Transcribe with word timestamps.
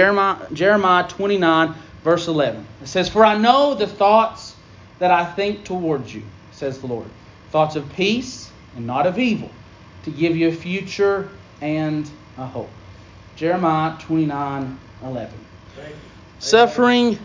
Jeremiah, 0.00 0.36
Jeremiah 0.54 1.06
29, 1.06 1.74
verse 2.02 2.26
11. 2.26 2.66
It 2.80 2.86
says, 2.86 3.10
For 3.10 3.22
I 3.22 3.36
know 3.36 3.74
the 3.74 3.86
thoughts 3.86 4.56
that 4.98 5.10
I 5.10 5.26
think 5.26 5.66
towards 5.66 6.14
you, 6.14 6.22
says 6.52 6.78
the 6.78 6.86
Lord. 6.86 7.04
Thoughts 7.50 7.76
of 7.76 7.86
peace 7.92 8.50
and 8.76 8.86
not 8.86 9.06
of 9.06 9.18
evil, 9.18 9.50
to 10.04 10.10
give 10.10 10.38
you 10.38 10.48
a 10.48 10.52
future 10.52 11.28
and 11.60 12.10
a 12.38 12.46
hope. 12.46 12.70
Jeremiah 13.36 13.98
29, 13.98 14.78
11. 15.04 15.34
Suffering 16.38 17.18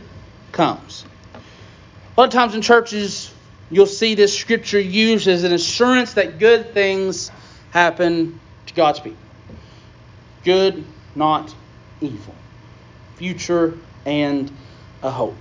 comes. 0.51 1.05
A 1.33 2.19
lot 2.19 2.27
of 2.27 2.33
times 2.33 2.55
in 2.55 2.61
churches, 2.61 3.33
you'll 3.71 3.85
see 3.85 4.15
this 4.15 4.37
scripture 4.37 4.81
used 4.81 5.29
as 5.29 5.45
an 5.45 5.53
assurance 5.53 6.15
that 6.15 6.39
good 6.39 6.73
things 6.73 7.31
happen 7.71 8.37
to 8.65 8.73
God's 8.73 8.99
people. 8.99 9.17
Good, 10.43 10.83
not 11.15 11.55
evil. 12.01 12.35
Future 13.15 13.77
and 14.05 14.51
a 15.03 15.09
hope. 15.09 15.37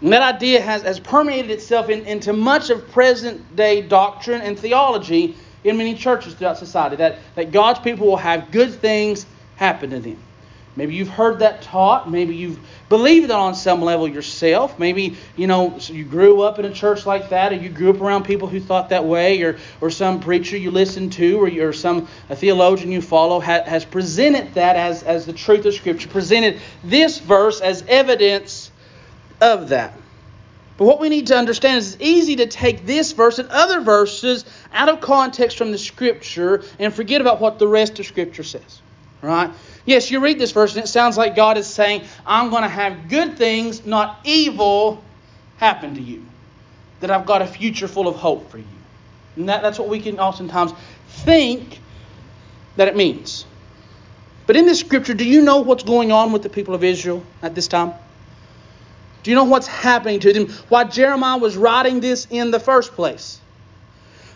And 0.00 0.12
that 0.12 0.34
idea 0.34 0.60
has, 0.60 0.82
has 0.82 1.00
permeated 1.00 1.50
itself 1.50 1.88
in, 1.88 2.04
into 2.06 2.32
much 2.32 2.70
of 2.70 2.90
present 2.90 3.56
day 3.56 3.80
doctrine 3.80 4.42
and 4.42 4.58
theology 4.58 5.36
in 5.64 5.78
many 5.78 5.94
churches 5.94 6.34
throughout 6.34 6.58
society 6.58 6.96
that, 6.96 7.18
that 7.36 7.52
God's 7.52 7.80
people 7.80 8.06
will 8.06 8.16
have 8.16 8.50
good 8.50 8.74
things 8.74 9.24
happen 9.56 9.90
to 9.90 10.00
them. 10.00 10.18
Maybe 10.76 10.94
you've 10.94 11.08
heard 11.08 11.38
that 11.38 11.62
taught. 11.62 12.10
Maybe 12.10 12.34
you've 12.34 12.58
believed 12.88 13.28
that 13.28 13.36
on 13.36 13.54
some 13.54 13.80
level 13.80 14.08
yourself. 14.08 14.76
Maybe, 14.78 15.16
you 15.36 15.46
know, 15.46 15.78
you 15.78 16.04
grew 16.04 16.42
up 16.42 16.58
in 16.58 16.64
a 16.64 16.72
church 16.72 17.06
like 17.06 17.28
that, 17.28 17.52
or 17.52 17.56
you 17.56 17.68
grew 17.68 17.90
up 17.90 18.00
around 18.00 18.24
people 18.24 18.48
who 18.48 18.58
thought 18.58 18.88
that 18.88 19.04
way, 19.04 19.42
or, 19.42 19.58
or 19.80 19.90
some 19.90 20.18
preacher 20.18 20.56
you 20.56 20.72
listened 20.72 21.12
to, 21.12 21.40
or, 21.40 21.68
or 21.68 21.72
some 21.72 22.08
a 22.28 22.34
theologian 22.34 22.90
you 22.90 23.00
follow 23.00 23.38
ha, 23.38 23.62
has 23.64 23.84
presented 23.84 24.54
that 24.54 24.74
as, 24.74 25.04
as 25.04 25.26
the 25.26 25.32
truth 25.32 25.64
of 25.64 25.74
Scripture, 25.74 26.08
presented 26.08 26.60
this 26.82 27.18
verse 27.18 27.60
as 27.60 27.84
evidence 27.86 28.72
of 29.40 29.68
that. 29.68 29.96
But 30.76 30.86
what 30.86 30.98
we 30.98 31.08
need 31.08 31.28
to 31.28 31.36
understand 31.36 31.78
is 31.78 31.94
it's 31.94 32.02
easy 32.02 32.36
to 32.36 32.46
take 32.46 32.84
this 32.84 33.12
verse 33.12 33.38
and 33.38 33.48
other 33.50 33.80
verses 33.80 34.44
out 34.72 34.88
of 34.88 35.00
context 35.00 35.56
from 35.56 35.70
the 35.70 35.78
Scripture 35.78 36.64
and 36.80 36.92
forget 36.92 37.20
about 37.20 37.40
what 37.40 37.60
the 37.60 37.68
rest 37.68 38.00
of 38.00 38.06
Scripture 38.06 38.42
says. 38.42 38.80
Right? 39.24 39.50
Yes, 39.86 40.10
you 40.10 40.20
read 40.20 40.38
this 40.38 40.52
verse 40.52 40.74
and 40.74 40.84
it 40.84 40.88
sounds 40.88 41.16
like 41.16 41.34
God 41.34 41.56
is 41.56 41.66
saying, 41.66 42.04
I'm 42.26 42.50
going 42.50 42.62
to 42.62 42.68
have 42.68 43.08
good 43.08 43.38
things, 43.38 43.86
not 43.86 44.20
evil, 44.24 45.02
happen 45.56 45.94
to 45.94 46.00
you. 46.00 46.24
That 47.00 47.10
I've 47.10 47.26
got 47.26 47.42
a 47.42 47.46
future 47.46 47.88
full 47.88 48.06
of 48.06 48.16
hope 48.16 48.50
for 48.50 48.58
you. 48.58 48.64
And 49.36 49.48
that, 49.48 49.62
that's 49.62 49.78
what 49.78 49.88
we 49.88 50.00
can 50.00 50.20
oftentimes 50.20 50.72
think 51.08 51.80
that 52.76 52.88
it 52.88 52.96
means. 52.96 53.46
But 54.46 54.56
in 54.56 54.66
this 54.66 54.80
scripture, 54.80 55.14
do 55.14 55.24
you 55.24 55.42
know 55.42 55.58
what's 55.58 55.84
going 55.84 56.12
on 56.12 56.32
with 56.32 56.42
the 56.42 56.50
people 56.50 56.74
of 56.74 56.84
Israel 56.84 57.24
at 57.42 57.54
this 57.54 57.66
time? 57.66 57.94
Do 59.22 59.30
you 59.30 59.36
know 59.36 59.44
what's 59.44 59.66
happening 59.66 60.20
to 60.20 60.32
them? 60.34 60.48
Why 60.68 60.84
Jeremiah 60.84 61.38
was 61.38 61.56
writing 61.56 62.00
this 62.00 62.26
in 62.28 62.50
the 62.50 62.60
first 62.60 62.92
place? 62.92 63.40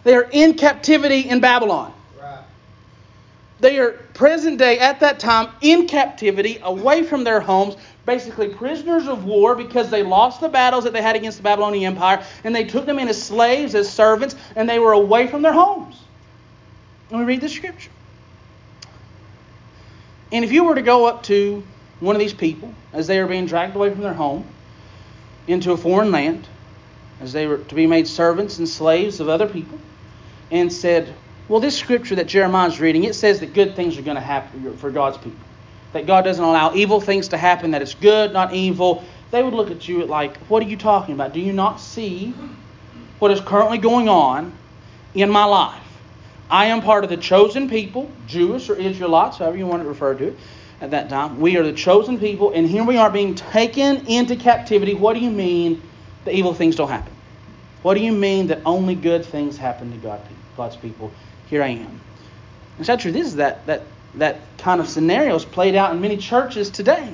They 0.05 0.15
are 0.15 0.29
in 0.31 0.55
captivity 0.55 1.21
in 1.29 1.41
Babylon. 1.41 1.93
They 3.61 3.79
are 3.79 3.93
present 4.15 4.59
day 4.59 4.79
at 4.79 5.01
that 5.01 5.19
time 5.19 5.49
in 5.61 5.89
captivity, 5.89 6.61
away 6.63 7.03
from 7.03 7.25
their 7.25 7.41
homes, 7.41 7.77
basically 8.07 8.49
prisoners 8.49 9.07
of 9.09 9.25
war 9.25 9.55
because 9.55 9.91
they 9.91 10.03
lost 10.03 10.41
the 10.41 10.49
battles 10.49 10.85
that 10.85 10.93
they 10.93 11.03
had 11.03 11.17
against 11.17 11.39
the 11.39 11.43
Babylonian 11.43 11.93
Empire, 11.93 12.25
and 12.45 12.55
they 12.55 12.65
took 12.65 12.87
them 12.87 12.99
in 12.99 13.09
as 13.09 13.21
slaves, 13.21 13.75
as 13.75 13.93
servants, 13.93 14.37
and 14.55 14.69
they 14.69 14.79
were 14.79 14.93
away 14.93 15.27
from 15.27 15.43
their 15.43 15.53
homes. 15.53 15.97
And 17.11 17.19
we 17.19 17.25
read 17.25 17.41
the 17.41 17.49
scripture. 17.49 17.91
And 20.31 20.45
if 20.45 20.53
you 20.53 20.65
were 20.65 20.75
to 20.75 20.83
go 20.83 21.07
up 21.07 21.23
to 21.25 21.63
one 22.01 22.15
of 22.15 22.21
these 22.21 22.35
people 22.35 22.73
as 22.93 23.07
they 23.07 23.19
are 23.19 23.27
being 23.27 23.47
dragged 23.47 23.75
away 23.75 23.91
from 23.91 24.03
their 24.03 24.15
home 24.15 24.47
into 25.47 25.73
a 25.73 25.77
foreign 25.77 26.13
land, 26.13 26.47
as 27.21 27.33
they 27.33 27.47
were 27.47 27.59
to 27.59 27.75
be 27.75 27.87
made 27.87 28.07
servants 28.07 28.59
and 28.59 28.69
slaves 28.69 29.21
of 29.21 29.29
other 29.29 29.49
people, 29.49 29.79
and 30.51 30.73
said, 30.73 31.15
well, 31.49 31.61
this 31.61 31.79
scripture 31.79 32.15
that 32.17 32.27
Jeremiah 32.27 32.69
is 32.69 32.79
reading, 32.79 33.05
it 33.05 33.15
says 33.15 33.41
that 33.41 33.55
good 33.55 33.75
things 33.75 33.97
are 33.97 34.03
going 34.03 34.17
to 34.17 34.21
happen 34.21 34.77
for 34.77 34.91
God's 34.91 35.17
people. 35.17 35.39
That 35.93 36.07
God 36.07 36.23
doesn't 36.23 36.45
allow 36.45 36.75
evil 36.75 37.01
things 37.01 37.29
to 37.29 37.39
happen, 37.39 37.71
that 37.71 37.81
it's 37.81 37.95
good, 37.95 38.33
not 38.33 38.53
evil. 38.53 39.03
They 39.31 39.43
would 39.43 39.55
look 39.55 39.71
at 39.71 39.89
you 39.89 40.05
like, 40.05 40.37
what 40.49 40.63
are 40.63 40.69
you 40.69 40.77
talking 40.77 41.15
about? 41.15 41.33
Do 41.33 41.41
you 41.41 41.53
not 41.53 41.81
see 41.81 42.35
what 43.19 43.31
is 43.31 43.41
currently 43.41 43.79
going 43.79 44.09
on 44.09 44.53
in 45.15 45.31
my 45.31 45.45
life? 45.45 45.83
I 46.51 46.67
am 46.67 46.83
part 46.83 47.05
of 47.05 47.11
the 47.11 47.17
chosen 47.17 47.69
people, 47.69 48.11
Jewish 48.27 48.69
or 48.69 48.75
Israelites, 48.75 49.39
however 49.39 49.57
you 49.57 49.67
want 49.67 49.83
to 49.83 49.89
refer 49.89 50.15
to 50.15 50.29
it 50.29 50.39
at 50.81 50.91
that 50.93 51.09
time. 51.09 51.41
We 51.41 51.57
are 51.57 51.63
the 51.63 51.73
chosen 51.73 52.19
people, 52.19 52.53
and 52.53 52.67
here 52.67 52.85
we 52.85 52.97
are 52.97 53.11
being 53.11 53.35
taken 53.35 54.07
into 54.07 54.37
captivity. 54.37 54.95
What 54.95 55.15
do 55.15 55.21
you 55.21 55.31
mean 55.31 55.83
the 56.25 56.35
evil 56.35 56.55
things 56.55 56.77
don't 56.77 56.89
happen? 56.89 57.13
What 57.83 57.95
do 57.95 58.01
you 58.01 58.13
mean 58.13 58.49
that 58.49 58.61
only 58.65 58.95
good 58.95 59.25
things 59.25 59.57
happen 59.57 59.91
to 59.93 59.99
God, 59.99 60.21
God's 60.57 60.77
people? 60.77 61.13
Here 61.51 61.63
I 61.63 61.69
am. 61.69 62.01
Not 62.87 63.01
true. 63.01 63.13
This 63.13 63.27
is 63.27 63.37
that 63.37 63.67
that 63.67 63.83
that 64.15 64.41
kind 64.59 64.81
of 64.81 64.89
scenario 64.89 65.35
is 65.35 65.45
played 65.45 65.75
out 65.75 65.93
in 65.93 66.01
many 66.01 66.17
churches 66.17 66.71
today. 66.71 67.13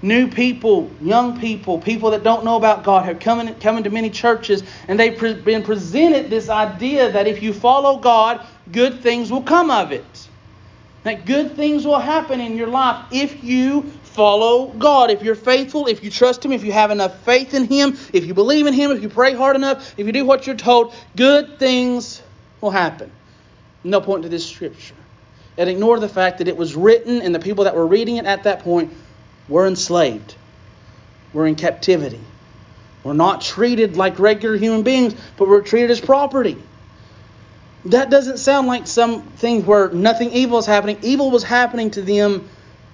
New 0.00 0.28
people, 0.28 0.90
young 1.02 1.40
people, 1.40 1.78
people 1.78 2.12
that 2.12 2.22
don't 2.22 2.44
know 2.44 2.56
about 2.56 2.84
God 2.84 3.04
have 3.04 3.18
come, 3.18 3.40
in, 3.40 3.52
come 3.56 3.76
into 3.76 3.90
many 3.90 4.10
churches 4.10 4.62
and 4.86 4.98
they've 4.98 5.16
pre- 5.16 5.34
been 5.34 5.64
presented 5.64 6.30
this 6.30 6.48
idea 6.48 7.10
that 7.10 7.26
if 7.26 7.42
you 7.42 7.52
follow 7.52 7.98
God, 7.98 8.46
good 8.70 9.00
things 9.00 9.32
will 9.32 9.42
come 9.42 9.70
of 9.70 9.90
it. 9.90 10.28
That 11.02 11.26
good 11.26 11.56
things 11.56 11.84
will 11.84 11.98
happen 11.98 12.40
in 12.40 12.56
your 12.56 12.68
life 12.68 13.06
if 13.10 13.42
you 13.42 13.82
follow 14.04 14.68
God. 14.68 15.10
If 15.10 15.22
you're 15.22 15.34
faithful, 15.34 15.86
if 15.86 16.04
you 16.04 16.10
trust 16.10 16.44
Him, 16.44 16.52
if 16.52 16.62
you 16.62 16.72
have 16.72 16.92
enough 16.92 17.24
faith 17.24 17.54
in 17.54 17.64
Him, 17.64 17.96
if 18.12 18.24
you 18.24 18.34
believe 18.34 18.66
in 18.66 18.74
Him, 18.74 18.92
if 18.92 19.02
you 19.02 19.08
pray 19.08 19.34
hard 19.34 19.56
enough, 19.56 19.94
if 19.96 20.06
you 20.06 20.12
do 20.12 20.24
what 20.24 20.46
you're 20.46 20.56
told, 20.56 20.94
good 21.16 21.58
things 21.58 22.22
will 22.60 22.70
happen. 22.70 23.10
They'll 23.84 24.00
point 24.00 24.24
to 24.24 24.28
this 24.28 24.46
scripture 24.46 24.94
and 25.56 25.68
ignore 25.68 25.98
the 25.98 26.08
fact 26.08 26.38
that 26.38 26.48
it 26.48 26.56
was 26.56 26.74
written 26.74 27.22
and 27.22 27.34
the 27.34 27.38
people 27.38 27.64
that 27.64 27.74
were 27.74 27.86
reading 27.86 28.16
it 28.16 28.26
at 28.26 28.44
that 28.44 28.60
point 28.60 28.92
were 29.48 29.66
enslaved, 29.66 30.34
were 31.32 31.46
in 31.46 31.54
captivity, 31.54 32.20
were 33.02 33.14
not 33.14 33.40
treated 33.40 33.96
like 33.96 34.18
regular 34.18 34.56
human 34.56 34.82
beings, 34.82 35.14
but 35.36 35.48
were 35.48 35.62
treated 35.62 35.90
as 35.90 36.00
property. 36.00 36.56
That 37.86 38.10
doesn't 38.10 38.38
sound 38.38 38.66
like 38.66 38.86
something 38.86 39.64
where 39.64 39.90
nothing 39.90 40.32
evil 40.32 40.58
is 40.58 40.66
happening. 40.66 40.98
Evil 41.02 41.30
was 41.30 41.42
happening 41.42 41.90
to 41.92 42.02
them 42.02 42.48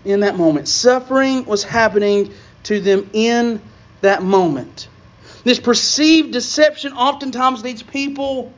in 0.05 0.21
that 0.21 0.37
moment. 0.37 0.69
Suffering 0.69 1.45
was 1.47 1.65
happening 1.65 2.33
to 2.65 2.81
them 2.81 3.11
in 3.13 3.61
that 4.03 4.23
moment. 4.23 4.89
This 5.43 5.59
perceived 5.59 6.33
deception 6.33 6.93
oftentimes 6.93 7.63
leads 7.63 7.83
people 7.83 8.53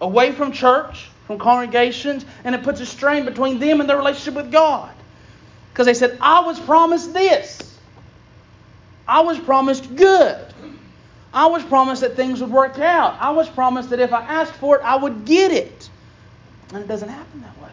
away 0.00 0.32
from 0.32 0.52
church, 0.52 1.08
from 1.26 1.38
congregations, 1.38 2.24
and 2.44 2.54
it 2.54 2.62
puts 2.62 2.80
a 2.80 2.86
strain 2.86 3.24
between 3.24 3.58
them 3.58 3.80
and 3.80 3.88
their 3.88 3.96
relationship 3.96 4.34
with 4.34 4.52
God. 4.52 4.92
Because 5.72 5.86
they 5.86 5.94
said, 5.94 6.16
I 6.20 6.40
was 6.40 6.58
promised 6.60 7.12
this. 7.12 7.78
I 9.06 9.20
was 9.20 9.38
promised 9.38 9.94
good. 9.94 10.42
I 11.32 11.46
was 11.46 11.62
promised 11.62 12.00
that 12.00 12.16
things 12.16 12.40
would 12.40 12.50
work 12.50 12.78
out. 12.78 13.16
I 13.20 13.30
was 13.30 13.48
promised 13.48 13.90
that 13.90 14.00
if 14.00 14.12
I 14.12 14.22
asked 14.22 14.54
for 14.54 14.76
it, 14.76 14.82
I 14.82 14.96
would 14.96 15.24
get 15.24 15.52
it. 15.52 15.90
And 16.72 16.78
it 16.78 16.88
doesn't 16.88 17.08
happen 17.08 17.42
that 17.42 17.62
way. 17.62 17.70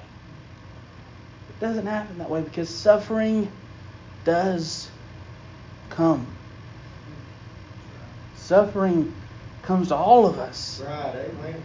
It 1.49 1.59
doesn't 1.59 1.85
happen 1.85 2.17
that 2.17 2.29
way 2.29 2.41
because 2.41 2.69
suffering 2.69 3.51
does 4.25 4.89
come. 5.89 6.27
Suffering 8.35 9.13
comes 9.61 9.87
to 9.87 9.95
all 9.95 10.25
of 10.25 10.39
us. 10.39 10.81
Right, 10.85 11.15
amen. 11.15 11.63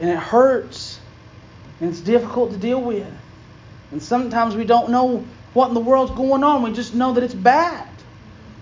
And 0.00 0.10
it 0.10 0.18
hurts 0.18 0.99
and 1.80 1.90
it's 1.90 2.00
difficult 2.00 2.52
to 2.52 2.56
deal 2.56 2.80
with. 2.80 3.06
And 3.90 4.02
sometimes 4.02 4.54
we 4.54 4.64
don't 4.64 4.90
know 4.90 5.24
what 5.52 5.68
in 5.68 5.74
the 5.74 5.80
world's 5.80 6.12
going 6.12 6.44
on. 6.44 6.62
We 6.62 6.72
just 6.72 6.94
know 6.94 7.12
that 7.14 7.24
it's 7.24 7.34
bad. 7.34 7.88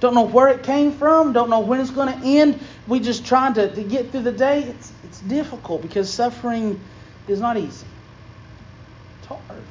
Don't 0.01 0.15
know 0.15 0.27
where 0.27 0.49
it 0.49 0.63
came 0.63 0.93
from. 0.93 1.33
Don't 1.33 1.51
know 1.51 1.61
when 1.61 1.81
it's 1.81 1.91
going 1.91 2.21
to 2.21 2.27
end. 2.27 2.61
We 2.87 3.01
just 3.01 3.27
trying 3.27 3.55
to, 3.55 3.75
to 3.75 3.83
get 3.83 4.11
through 4.11 4.23
the 4.23 4.33
day. 4.33 4.63
It's 4.63 4.93
it's 5.19 5.21
difficult 5.29 5.83
because 5.83 6.13
suffering 6.13 6.81
is 7.27 7.41
not 7.41 7.57
easy. 7.57 7.87
It's 9.19 9.27
hard. 9.27 9.63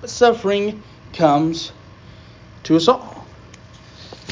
But 0.00 0.10
suffering 0.10 0.82
comes 1.12 1.72
to 2.64 2.76
us 2.76 2.88
all. 2.88 3.26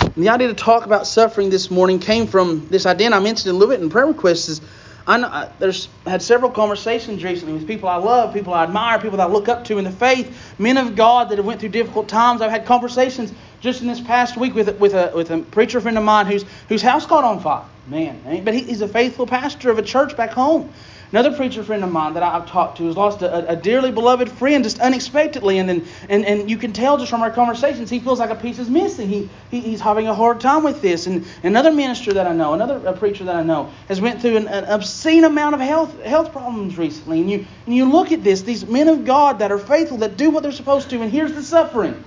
And 0.01 0.25
the 0.25 0.31
idea 0.31 0.49
to 0.49 0.55
talk 0.55 0.85
about 0.87 1.07
suffering 1.07 1.51
this 1.51 1.71
morning 1.71 1.99
came 1.99 2.27
from 2.27 2.69
this 2.69 2.87
idea, 2.87 3.07
and 3.07 3.15
I 3.15 3.21
mentioned 3.21 3.51
a 3.51 3.53
little 3.53 3.73
bit 3.73 3.83
in 3.83 3.91
prayer 3.91 4.07
requests, 4.07 4.49
is 4.49 4.61
I 5.07 5.19
know, 5.19 5.29
I, 5.29 5.51
there's 5.59 5.89
had 6.07 6.23
several 6.23 6.51
conversations 6.51 7.23
recently 7.23 7.53
with 7.53 7.67
people 7.67 7.89
I 7.89 7.97
love, 7.97 8.33
people 8.33 8.55
I 8.55 8.65
admire, 8.65 8.99
people 8.99 9.19
that 9.19 9.29
I 9.29 9.33
look 9.33 9.49
up 9.49 9.65
to 9.67 9.77
in 9.79 9.85
the 9.85 9.91
faith, 9.91 10.55
men 10.59 10.79
of 10.79 10.97
God 10.97 11.29
that 11.29 11.37
have 11.37 11.45
went 11.45 11.61
through 11.61 11.71
difficult 11.71 12.09
times. 12.09 12.41
I've 12.41 12.51
had 12.51 12.65
conversations 12.65 13.33
just 13.61 13.83
in 13.83 13.87
this 13.87 14.01
past 14.01 14.37
week 14.37 14.55
with 14.55 14.79
with 14.79 14.95
a 14.95 15.13
with 15.15 15.31
a 15.31 15.39
preacher 15.39 15.81
friend 15.81 15.99
of 15.99 16.05
mine 16.05 16.27
whose 16.27 16.45
whose 16.69 16.83
house 16.83 17.05
caught 17.05 17.25
on 17.25 17.41
fire. 17.41 17.65
Man, 17.87 18.43
but 18.45 18.55
he, 18.55 18.63
he's 18.63 18.81
a 18.81 18.89
faithful 18.89 19.27
pastor 19.27 19.71
of 19.71 19.79
a 19.79 19.83
church 19.83 20.17
back 20.17 20.31
home. 20.31 20.73
Another 21.11 21.37
preacher 21.37 21.63
friend 21.63 21.85
of 21.85 21.93
mine 21.93 22.15
that 22.15 22.23
I've 22.23 22.47
talked 22.47 22.79
to 22.79 22.87
has 22.87 22.97
lost 22.97 23.23
a, 23.23 23.51
a 23.51 23.57
dearly 23.57 23.93
beloved 23.93 24.31
friend 24.31 24.65
just 24.65 24.81
unexpectedly, 24.81 25.59
and 25.59 25.71
and, 26.09 26.25
and 26.25 26.51
you 26.51 26.57
can 26.57 26.73
tell 26.73 26.99
just 26.99 27.11
from 27.11 27.23
our 27.23 27.31
conversations 27.31 27.91
he 27.91 28.01
feels 28.01 28.19
like 28.19 28.31
a 28.31 28.35
piece 28.35 28.59
is 28.59 28.69
missing. 28.69 29.09
He, 29.09 29.29
he 29.51 29.61
he's 29.61 29.81
having 29.81 30.09
a 30.09 30.15
hard 30.15 30.41
time 30.41 30.65
with 30.65 30.83
this. 30.83 31.07
And 31.07 31.27
another 31.43 31.73
minister 31.73 32.13
that 32.15 32.27
I 32.27 32.33
know, 32.33 32.55
another 32.55 32.93
preacher 32.95 33.25
that 33.25 33.37
I 33.37 33.43
know, 33.43 33.71
has 33.89 34.01
went 34.01 34.21
through 34.21 34.39
an, 34.39 34.49
an 34.49 34.65
obscene 34.65 35.25
amount 35.25 35.55
of 35.55 35.61
health 35.61 36.03
health 36.03 36.33
problems 36.33 36.77
recently. 36.77 37.21
And 37.21 37.31
you 37.31 37.47
and 37.67 37.75
you 37.75 37.91
look 37.91 38.11
at 38.11 38.25
this, 38.25 38.43
these 38.43 38.67
men 38.67 38.89
of 38.89 39.05
God 39.05 39.39
that 39.39 39.53
are 39.53 39.59
faithful, 39.59 39.99
that 39.99 40.17
do 40.17 40.31
what 40.31 40.43
they're 40.43 40.53
supposed 40.53 40.91
to, 40.91 41.01
and 41.01 41.13
here's 41.13 41.33
the 41.33 41.43
suffering. 41.43 42.03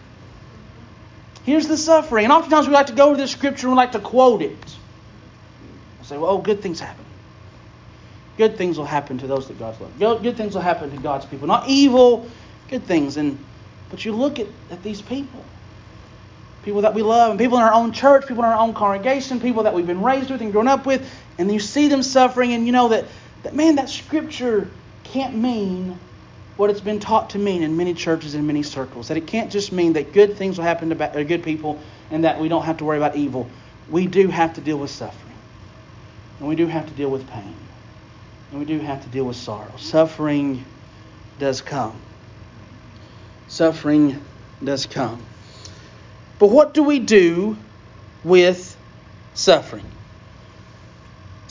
Here's 1.48 1.66
the 1.66 1.78
suffering. 1.78 2.26
And 2.26 2.34
oftentimes 2.34 2.68
we 2.68 2.74
like 2.74 2.88
to 2.88 2.94
go 2.94 3.12
to 3.12 3.18
this 3.18 3.32
scripture 3.32 3.68
and 3.68 3.76
we 3.76 3.78
like 3.78 3.94
to 3.94 4.02
quote 4.02 4.42
it. 4.42 4.58
we 6.00 6.06
say, 6.06 6.18
well, 6.18 6.32
oh, 6.32 6.38
good 6.40 6.62
things 6.62 6.82
happen. 6.82 7.07
Good 8.38 8.58
things 8.58 8.78
will 8.78 8.86
happen 8.86 9.18
to 9.20 9.28
those 9.28 9.48
that 9.48 9.58
God's 9.58 9.82
love. 9.82 9.98
Good 10.00 10.38
things 10.38 10.54
will 10.54 10.62
happen 10.62 10.92
to 10.92 10.98
God's 10.98 11.26
people. 11.26 11.48
Not 11.48 11.68
evil, 11.68 12.30
good 12.70 12.84
things. 12.84 13.18
And 13.18 13.38
but 13.90 14.04
you 14.06 14.14
look 14.14 14.40
at, 14.40 14.48
at 14.72 14.84
these 14.84 15.02
people. 15.02 15.44
People 16.64 16.82
that 16.82 16.94
we 16.94 17.02
love, 17.02 17.32
and 17.32 17.40
people 17.40 17.58
in 17.58 17.64
our 17.64 17.74
own 17.74 17.94
church, 17.94 18.28
people 18.28 18.44
in 18.44 18.50
our 18.50 18.60
own 18.60 18.74
congregation, 18.74 19.40
people 19.40 19.64
that 19.64 19.74
we've 19.74 19.88
been 19.88 20.02
raised 20.02 20.30
with 20.30 20.42
and 20.42 20.52
grown 20.52 20.68
up 20.68 20.86
with, 20.86 21.10
and 21.38 21.52
you 21.52 21.60
see 21.60 21.88
them 21.88 22.04
suffering, 22.04 22.52
and 22.52 22.66
you 22.66 22.74
know 22.74 22.90
that, 22.90 23.06
that 23.44 23.56
man, 23.56 23.76
that 23.76 23.90
scripture 23.90 24.70
can't 25.06 25.34
mean 25.34 25.98
what 26.58 26.70
it's 26.70 26.82
been 26.82 27.00
taught 27.00 27.30
to 27.30 27.40
mean 27.40 27.64
in 27.64 27.78
many 27.78 27.94
churches 27.94 28.34
and 28.36 28.46
many 28.46 28.64
circles. 28.64 29.08
That 29.08 29.18
it 29.18 29.28
can't 29.28 29.52
just 29.52 29.72
mean 29.72 29.94
that 29.94 30.12
good 30.12 30.36
things 30.36 30.58
will 30.58 30.66
happen 30.66 30.90
to 30.90 31.20
uh, 31.20 31.24
good 31.24 31.44
people 31.44 31.80
and 32.12 32.24
that 32.24 32.40
we 32.40 32.50
don't 32.50 32.64
have 32.64 32.78
to 32.78 32.86
worry 32.86 32.98
about 32.98 33.16
evil. 33.16 33.50
We 33.90 34.08
do 34.08 34.28
have 34.28 34.56
to 34.56 34.62
deal 34.62 34.78
with 34.78 34.90
suffering. 34.90 35.36
And 36.40 36.50
we 36.50 36.56
do 36.56 36.68
have 36.68 36.88
to 36.88 36.94
deal 36.94 37.10
with 37.10 37.28
pain. 37.30 37.56
And 38.52 38.60
we 38.60 38.66
do 38.66 38.80
have 38.80 39.04
to 39.04 39.10
deal 39.10 39.26
with 39.26 39.36
sorrow. 39.36 39.72
Suffering 39.78 40.64
does 41.40 41.62
come. 41.62 41.96
Suffering 43.48 44.22
does 44.64 44.86
come. 44.86 45.22
But 46.40 46.48
what 46.48 46.74
do 46.74 46.84
we 46.84 47.00
do 47.00 47.58
with 48.24 48.78
suffering? 49.34 49.86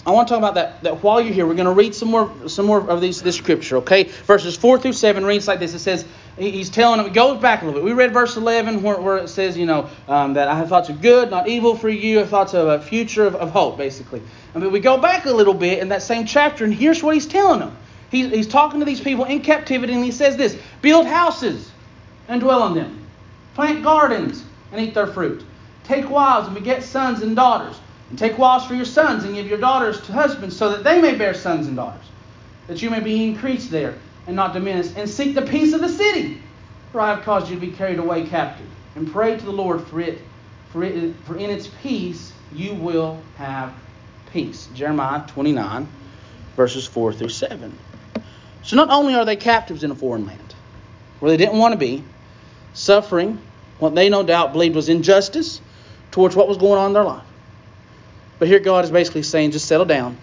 I 0.06 0.12
want 0.12 0.28
to 0.28 0.34
talk 0.34 0.38
about 0.38 0.54
that, 0.54 0.84
that 0.84 1.02
while 1.02 1.20
you're 1.20 1.34
here. 1.34 1.46
We're 1.46 1.54
going 1.54 1.66
to 1.66 1.72
read 1.72 1.92
some 1.94 2.08
more 2.08 2.32
some 2.48 2.64
more 2.64 2.88
of 2.88 3.00
these 3.00 3.20
this 3.22 3.36
scripture, 3.36 3.78
okay? 3.78 4.04
Verses 4.04 4.56
4 4.56 4.78
through 4.78 4.92
7 4.92 5.24
reads 5.24 5.48
like 5.48 5.58
this. 5.58 5.74
It 5.74 5.80
says, 5.80 6.04
he's 6.36 6.70
telling 6.70 7.02
them, 7.02 7.12
goes 7.12 7.40
back 7.40 7.62
a 7.62 7.64
little 7.64 7.80
bit. 7.80 7.84
We 7.84 7.92
read 7.92 8.12
verse 8.12 8.36
11 8.36 8.82
where, 8.82 9.00
where 9.00 9.18
it 9.18 9.28
says, 9.28 9.56
you 9.56 9.66
know, 9.66 9.88
um, 10.08 10.34
that 10.34 10.48
I 10.48 10.56
have 10.56 10.68
thoughts 10.68 10.88
of 10.88 11.00
good, 11.00 11.30
not 11.30 11.48
evil 11.48 11.76
for 11.76 11.88
you, 11.88 12.18
I 12.18 12.20
have 12.20 12.30
thoughts 12.30 12.54
of 12.54 12.68
a 12.68 12.82
future 12.82 13.26
of, 13.26 13.34
of 13.36 13.50
hope, 13.50 13.78
basically. 13.78 14.22
I 14.54 14.58
mean, 14.58 14.72
we 14.72 14.80
go 14.80 14.98
back 14.98 15.26
a 15.26 15.32
little 15.32 15.54
bit 15.54 15.78
in 15.78 15.88
that 15.88 16.02
same 16.02 16.26
chapter, 16.26 16.64
and 16.64 16.74
here's 16.74 17.02
what 17.02 17.14
he's 17.14 17.26
telling 17.26 17.60
them. 17.60 17.76
He's, 18.10 18.30
he's 18.30 18.48
talking 18.48 18.80
to 18.80 18.86
these 18.86 19.00
people 19.00 19.24
in 19.24 19.40
captivity, 19.40 19.92
and 19.92 20.04
he 20.04 20.12
says 20.12 20.36
this 20.36 20.56
Build 20.82 21.06
houses 21.06 21.70
and 22.28 22.40
dwell 22.40 22.66
in 22.66 22.74
them, 22.74 23.06
plant 23.54 23.82
gardens 23.82 24.44
and 24.72 24.80
eat 24.80 24.94
their 24.94 25.06
fruit, 25.06 25.44
take 25.84 26.08
wives 26.10 26.46
and 26.46 26.54
beget 26.54 26.82
sons 26.82 27.22
and 27.22 27.34
daughters 27.34 27.78
and 28.10 28.18
take 28.18 28.38
wives 28.38 28.64
for 28.64 28.74
your 28.74 28.84
sons, 28.84 29.24
and 29.24 29.34
give 29.34 29.46
your 29.46 29.58
daughters 29.58 30.00
to 30.02 30.12
husbands, 30.12 30.56
so 30.56 30.70
that 30.70 30.84
they 30.84 31.00
may 31.00 31.16
bear 31.16 31.34
sons 31.34 31.66
and 31.66 31.74
daughters, 31.74 32.04
that 32.68 32.80
you 32.80 32.88
may 32.88 33.00
be 33.00 33.24
increased 33.24 33.70
there 33.70 33.96
and 34.26 34.36
not 34.36 34.52
diminished. 34.52 34.92
And 34.96 35.08
seek 35.08 35.34
the 35.34 35.42
peace 35.42 35.72
of 35.72 35.80
the 35.80 35.88
city, 35.88 36.40
for 36.92 37.00
I 37.00 37.14
have 37.14 37.24
caused 37.24 37.48
you 37.48 37.54
to 37.54 37.60
be 37.60 37.72
carried 37.72 37.98
away 37.98 38.26
captive. 38.26 38.66
And 38.94 39.10
pray 39.10 39.36
to 39.36 39.44
the 39.44 39.52
Lord 39.52 39.86
for 39.86 40.00
it, 40.00 40.20
for, 40.72 40.82
it, 40.82 41.14
for 41.24 41.36
in 41.36 41.50
its 41.50 41.68
peace 41.82 42.32
you 42.52 42.74
will 42.74 43.20
have 43.36 43.72
peace. 44.32 44.68
Jeremiah 44.74 45.26
29, 45.28 45.88
verses 46.56 46.86
4 46.86 47.12
through 47.12 47.28
7. 47.28 47.76
So 48.62 48.76
not 48.76 48.90
only 48.90 49.14
are 49.14 49.24
they 49.24 49.36
captives 49.36 49.84
in 49.84 49.90
a 49.90 49.94
foreign 49.94 50.26
land, 50.26 50.54
where 51.20 51.30
they 51.30 51.36
didn't 51.36 51.58
want 51.58 51.72
to 51.72 51.78
be, 51.78 52.02
suffering 52.74 53.40
what 53.78 53.94
they 53.94 54.08
no 54.08 54.22
doubt 54.22 54.52
believed 54.52 54.74
was 54.74 54.88
injustice 54.88 55.60
towards 56.10 56.34
what 56.34 56.48
was 56.48 56.56
going 56.56 56.78
on 56.78 56.88
in 56.88 56.92
their 56.92 57.04
life. 57.04 57.24
But 58.38 58.48
here 58.48 58.58
God 58.58 58.84
is 58.84 58.90
basically 58.90 59.22
saying, 59.22 59.52
just 59.52 59.66
settle 59.66 59.86
down 59.86 60.16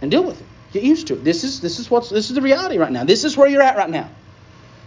and 0.00 0.10
deal 0.10 0.24
with 0.24 0.40
it. 0.40 0.46
Get 0.74 0.82
used 0.82 1.06
to 1.06 1.14
it. 1.14 1.22
This 1.22 1.44
is 1.44 1.60
this 1.60 1.78
is 1.78 1.88
what's 1.88 2.10
this 2.10 2.30
is 2.30 2.34
the 2.34 2.42
reality 2.42 2.78
right 2.78 2.90
now. 2.90 3.04
This 3.04 3.22
is 3.22 3.36
where 3.36 3.46
you're 3.46 3.62
at 3.62 3.76
right 3.76 3.88
now. 3.88 4.10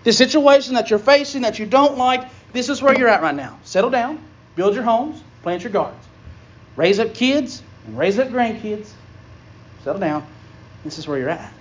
The 0.04 0.12
situation 0.12 0.74
that 0.74 0.90
you're 0.90 1.00
facing 1.00 1.44
that 1.44 1.60
you 1.60 1.66
don't 1.66 1.98
like, 1.98 2.28
this 2.52 2.68
is 2.68 2.82
where 2.82 2.98
you're 2.98 3.08
at 3.08 3.22
right 3.22 3.34
now. 3.34 3.58
Settle 3.64 3.90
down, 3.90 4.20
build 4.58 4.76
your 4.76 4.84
homes, 4.84 5.24
plant 5.44 5.64
your 5.64 5.72
gardens, 5.72 6.04
raise 6.76 7.00
up 7.00 7.14
kids 7.14 7.64
and 7.86 7.98
raise 7.98 8.20
up 8.20 8.28
grandkids. 8.28 8.90
Settle 9.86 10.02
down. 10.02 10.28
This 10.84 11.00
is 11.00 11.08
where 11.08 11.18
you're 11.18 11.30
at. 11.30 11.54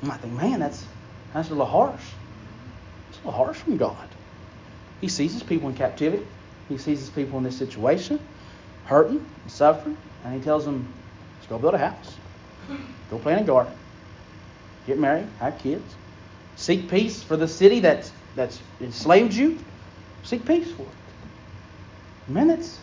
You 0.00 0.08
might 0.08 0.20
think, 0.20 0.32
man, 0.32 0.58
that's 0.58 0.82
that's 1.34 1.48
a 1.48 1.52
little 1.52 1.66
harsh. 1.66 2.00
It's 3.10 3.18
a 3.18 3.26
little 3.26 3.44
harsh 3.44 3.58
from 3.58 3.76
God. 3.76 4.08
He 5.02 5.08
sees 5.08 5.34
his 5.34 5.42
people 5.42 5.68
in 5.68 5.74
captivity. 5.74 6.26
He 6.70 6.78
sees 6.78 7.00
his 7.00 7.10
people 7.10 7.36
in 7.36 7.44
this 7.44 7.58
situation 7.58 8.18
hurting 8.86 9.22
and 9.42 9.52
suffering, 9.52 9.98
and 10.24 10.34
he 10.34 10.40
tells 10.40 10.64
them, 10.64 10.90
let's 11.36 11.46
go 11.48 11.58
build 11.58 11.74
a 11.74 11.78
house. 11.78 12.16
Go 13.10 13.18
plant 13.18 13.42
a 13.42 13.44
garden. 13.44 13.72
Get 14.86 14.98
married, 14.98 15.26
have 15.38 15.58
kids. 15.58 15.94
Seek 16.56 16.88
peace 16.88 17.22
for 17.22 17.36
the 17.36 17.48
city 17.48 17.80
that's, 17.80 18.12
that's 18.34 18.60
enslaved 18.80 19.34
you. 19.34 19.58
Seek 20.22 20.44
peace 20.46 20.70
for 20.72 20.82
it. 20.82 20.88
That's, 22.28 22.78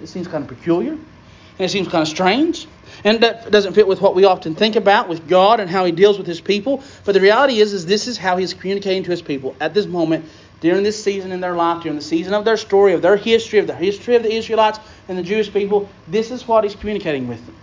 it 0.00 0.06
seems 0.06 0.28
kind 0.28 0.48
of 0.48 0.56
peculiar. 0.56 0.92
And 0.92 1.66
it 1.66 1.70
seems 1.70 1.88
kind 1.88 2.02
of 2.02 2.08
strange. 2.08 2.66
And 3.04 3.20
that 3.22 3.50
doesn't 3.50 3.74
fit 3.74 3.86
with 3.86 4.00
what 4.00 4.14
we 4.14 4.24
often 4.24 4.54
think 4.54 4.76
about 4.76 5.08
with 5.08 5.28
God 5.28 5.60
and 5.60 5.70
how 5.70 5.84
He 5.84 5.92
deals 5.92 6.18
with 6.18 6.26
His 6.26 6.40
people. 6.40 6.82
But 7.04 7.12
the 7.12 7.20
reality 7.20 7.60
is, 7.60 7.72
is 7.72 7.86
this 7.86 8.08
is 8.08 8.16
how 8.16 8.36
He's 8.36 8.54
communicating 8.54 9.04
to 9.04 9.10
His 9.10 9.22
people 9.22 9.54
at 9.60 9.74
this 9.74 9.86
moment 9.86 10.26
during 10.60 10.82
this 10.82 11.02
season 11.02 11.30
in 11.30 11.40
their 11.40 11.54
life, 11.54 11.82
during 11.82 11.96
the 11.96 12.04
season 12.04 12.32
of 12.32 12.44
their 12.44 12.56
story, 12.56 12.94
of 12.94 13.02
their 13.02 13.16
history, 13.16 13.58
of 13.58 13.66
the 13.66 13.74
history 13.74 14.16
of 14.16 14.22
the 14.22 14.32
Israelites 14.32 14.78
and 15.08 15.18
the 15.18 15.22
Jewish 15.22 15.52
people, 15.52 15.90
this 16.08 16.30
is 16.30 16.48
what 16.48 16.64
he's 16.64 16.74
communicating 16.74 17.28
with 17.28 17.44
them. 17.44 17.54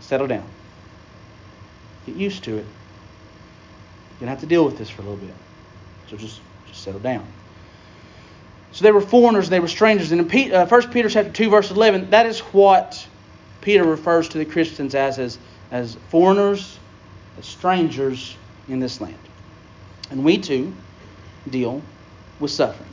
Settle 0.00 0.26
down. 0.26 0.44
Get 2.06 2.16
used 2.16 2.44
to 2.44 2.52
it. 2.52 2.64
You're 2.64 4.20
going 4.20 4.26
to 4.26 4.30
have 4.30 4.40
to 4.40 4.46
deal 4.46 4.64
with 4.64 4.78
this 4.78 4.90
for 4.90 5.02
a 5.02 5.04
little 5.04 5.24
bit. 5.24 5.34
So 6.08 6.16
just, 6.16 6.40
just 6.66 6.82
settle 6.82 7.00
down. 7.00 7.26
So 8.72 8.84
they 8.84 8.92
were 8.92 9.00
foreigners, 9.00 9.48
they 9.48 9.60
were 9.60 9.68
strangers. 9.68 10.12
And 10.12 10.32
in 10.32 10.52
uh, 10.52 10.66
1 10.66 10.90
Peter 10.90 11.08
chapter 11.08 11.30
2, 11.30 11.50
verse 11.50 11.70
11, 11.70 12.10
that 12.10 12.26
is 12.26 12.40
what 12.40 13.06
Peter 13.60 13.84
refers 13.84 14.28
to 14.30 14.38
the 14.38 14.44
Christians 14.44 14.94
as, 14.94 15.18
as, 15.18 15.38
as 15.70 15.96
foreigners, 16.08 16.78
as 17.38 17.46
strangers 17.46 18.36
in 18.68 18.78
this 18.78 19.00
land. 19.00 19.18
And 20.10 20.24
we 20.24 20.38
too 20.38 20.72
deal 21.48 21.82
with 22.38 22.50
suffering. 22.50 22.88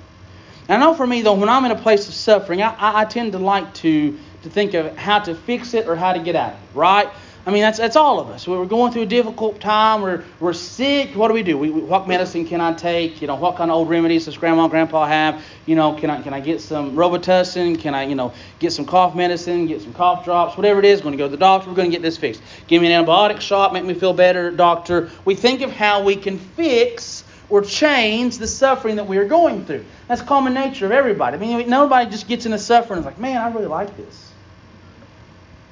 And 0.68 0.84
I 0.84 0.86
know 0.86 0.96
for 0.96 1.08
me, 1.08 1.22
though, 1.22 1.34
when 1.34 1.50
I'm 1.50 1.64
in 1.66 1.72
a 1.72 1.82
place 1.82 2.08
of 2.08 2.14
suffering, 2.14 2.62
I, 2.62 2.74
I, 2.74 3.02
I 3.02 3.06
tend 3.06 3.32
to 3.34 3.38
like 3.38 3.74
to, 3.76 4.18
to 4.44 4.50
think 4.50 4.74
of 4.74 4.98
how 4.98 5.20
to 5.20 5.36
fix 5.36 5.74
it 5.74 5.88
or 5.88 5.96
how 5.96 6.14
to 6.14 6.20
get 6.20 6.36
out 6.36 6.54
of 6.54 6.60
it, 6.60 6.78
right? 6.78 7.08
I 7.48 7.50
mean, 7.50 7.62
that's, 7.62 7.78
that's 7.78 7.96
all 7.96 8.20
of 8.20 8.30
us. 8.30 8.46
We're 8.46 8.66
going 8.66 8.92
through 8.92 9.04
a 9.04 9.06
difficult 9.06 9.62
time. 9.62 10.02
We're, 10.02 10.22
we're 10.42 10.52
sick. 10.52 11.16
What 11.16 11.30
do 11.30 11.34
we 11.34 11.44
do? 11.44 11.58
We, 11.58 11.70
what 11.70 12.06
medicine 12.06 12.46
can 12.46 12.60
I 12.60 12.74
take? 12.74 13.22
You 13.22 13.28
know, 13.28 13.36
what 13.36 13.56
kind 13.56 13.72
of 13.72 13.78
old 13.78 13.88
remedies 13.88 14.26
does 14.26 14.36
grandma 14.36 14.64
and 14.64 14.70
grandpa 14.70 15.06
have? 15.06 15.42
You 15.66 15.76
know, 15.76 15.94
can 15.94 16.10
I, 16.10 16.22
can 16.22 16.34
I 16.34 16.42
get 16.42 16.60
some 16.60 16.98
Robitussin? 16.98 17.80
Can 17.80 17.96
I, 17.96 18.04
you 18.04 18.16
know, 18.16 18.34
get 18.60 18.74
some 18.74 18.86
cough 18.86 19.16
medicine, 19.16 19.66
get 19.66 19.82
some 19.82 19.94
cough 19.94 20.26
drops, 20.26 20.58
whatever 20.58 20.80
it 20.80 20.86
is? 20.86 21.00
we're 21.00 21.04
Going 21.04 21.14
to 21.14 21.18
go 21.20 21.28
to 21.28 21.32
the 21.32 21.38
doctor. 21.38 21.70
We're 21.70 21.78
going 21.78 21.90
to 21.90 21.96
get 21.96 22.02
this 22.02 22.18
fixed. 22.18 22.42
Give 22.68 22.82
me 22.82 22.92
an 22.92 23.06
antibiotic 23.06 23.40
shot. 23.40 23.72
Make 23.72 23.86
me 23.86 23.94
feel 23.94 24.12
better, 24.12 24.52
doctor. 24.52 25.10
We 25.24 25.34
think 25.34 25.62
of 25.62 25.72
how 25.72 26.04
we 26.04 26.18
can 26.18 26.38
fix 26.38 27.24
or 27.48 27.62
change 27.62 28.40
the 28.40 28.48
suffering 28.48 28.98
that 28.98 29.08
we 29.08 29.20
are 29.20 29.26
going 29.26 29.64
through. 29.64 29.86
That's 30.10 30.22
common 30.22 30.54
nature 30.54 30.86
of 30.86 30.92
everybody. 30.92 31.38
I 31.38 31.40
mean, 31.40 31.70
nobody 31.70 32.12
just 32.12 32.28
gets 32.28 32.46
into 32.46 32.60
suffering 32.60 32.98
and 32.98 33.06
is 33.06 33.06
like, 33.06 33.20
man, 33.20 33.38
I 33.38 33.50
really 33.54 33.68
like 33.68 33.96
this. 33.96 34.27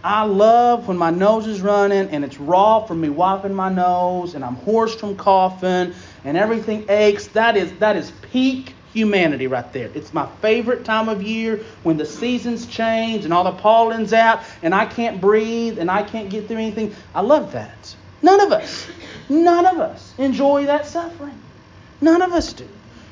I 0.05 0.21
love 0.21 0.87
when 0.87 0.97
my 0.97 1.09
nose 1.09 1.47
is 1.47 1.61
running 1.61 2.09
and 2.09 2.23
it's 2.23 2.39
raw 2.39 2.85
from 2.85 3.01
me 3.01 3.09
wiping 3.09 3.55
my 3.55 3.69
nose 3.69 4.35
and 4.35 4.45
I'm 4.45 4.55
hoarse 4.57 4.93
from 4.93 5.17
coughing 5.17 5.95
and 6.23 6.37
everything 6.37 6.85
aches. 6.89 7.25
That 7.29 7.57
is 7.57 7.71
that 7.79 7.95
is 7.95 8.11
peak 8.31 8.75
humanity 8.93 9.47
right 9.47 9.73
there. 9.73 9.89
It's 9.95 10.13
my 10.13 10.27
favorite 10.43 10.85
time 10.85 11.09
of 11.09 11.23
year 11.23 11.61
when 11.81 11.97
the 11.97 12.05
seasons 12.05 12.67
change 12.67 13.25
and 13.25 13.33
all 13.33 13.45
the 13.45 13.53
pollen's 13.53 14.13
out 14.13 14.43
and 14.61 14.75
I 14.75 14.85
can't 14.85 15.19
breathe 15.19 15.79
and 15.79 15.89
I 15.89 16.03
can't 16.03 16.29
get 16.29 16.47
through 16.47 16.57
anything. 16.57 16.93
I 17.15 17.21
love 17.21 17.53
that. 17.53 17.95
None 18.21 18.41
of 18.41 18.51
us, 18.51 18.87
none 19.27 19.65
of 19.65 19.79
us 19.79 20.13
enjoy 20.19 20.67
that 20.67 20.85
suffering. 20.85 21.41
None 21.99 22.21
of 22.21 22.31
us 22.31 22.53
do. 22.53 22.67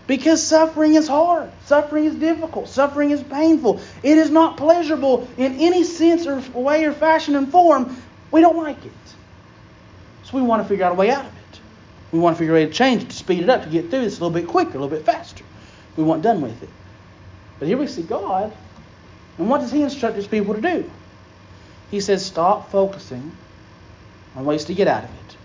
Because 0.06 0.46
suffering 0.46 0.96
is 0.96 1.08
hard. 1.08 1.50
Suffering 1.66 2.06
is 2.06 2.16
difficult. 2.16 2.68
Suffering 2.68 3.12
is 3.12 3.24
painful. 3.24 3.80
It 4.02 4.18
is 4.18 4.30
not 4.30 4.58
pleasurable 4.58 5.28
in 5.38 5.56
any 5.60 5.84
sense 5.84 6.28
or 6.28 6.40
way 6.60 6.84
or 6.86 6.92
fashion 6.92 7.36
and 7.36 7.50
form. 7.50 7.96
We 8.32 8.42
don't 8.42 8.58
like 8.58 8.86
it. 8.86 8.92
So 10.24 10.38
we 10.38 10.44
want 10.44 10.62
to 10.62 10.68
figure 10.68 10.86
out 10.86 10.92
a 10.92 10.96
way 10.96 11.10
out 11.10 11.26
of 11.26 11.32
it. 11.32 11.60
We 12.12 12.20
want 12.20 12.36
to 12.36 12.40
figure 12.40 12.54
out 12.54 12.58
a 12.58 12.66
way 12.66 12.68
to 12.68 12.74
change 12.74 13.04
it, 13.04 13.10
to 13.12 13.16
speed 13.16 13.44
it 13.44 13.50
up, 13.50 13.64
to 13.64 13.70
get 13.70 13.90
through 13.90 14.02
this 14.02 14.20
a 14.20 14.24
little 14.24 14.42
bit 14.42 14.48
quicker, 14.48 14.72
a 14.72 14.82
little 14.82 14.90
bit 14.90 15.06
faster. 15.06 15.46
We 15.96 16.04
want 16.04 16.22
done 16.22 16.42
with 16.42 16.62
it. 16.62 16.70
But 17.60 17.68
here 17.68 17.78
we 17.78 17.88
see 17.88 18.04
God. 18.04 18.54
And 19.38 19.50
what 19.50 19.62
does 19.62 19.72
He 19.72 19.82
instruct 19.82 20.16
His 20.16 20.28
people 20.28 20.54
to 20.54 20.62
do? 20.62 20.90
He 21.92 22.00
says, 22.00 22.26
stop 22.26 22.72
focusing 22.72 23.32
on 24.36 24.46
ways 24.46 24.66
to 24.66 24.74
get 24.74 24.88
out 24.88 25.04
of 25.04 25.10
it. 25.10 25.38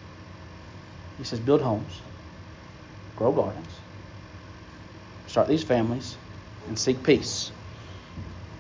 He 1.19 1.25
says, 1.25 1.39
build 1.39 1.61
homes, 1.61 2.01
grow 3.17 3.33
gardens, 3.33 3.78
start 5.29 5.47
these 5.47 5.63
families, 5.63 6.17
and 6.67 6.79
seek 6.79 7.03
peace. 7.05 7.53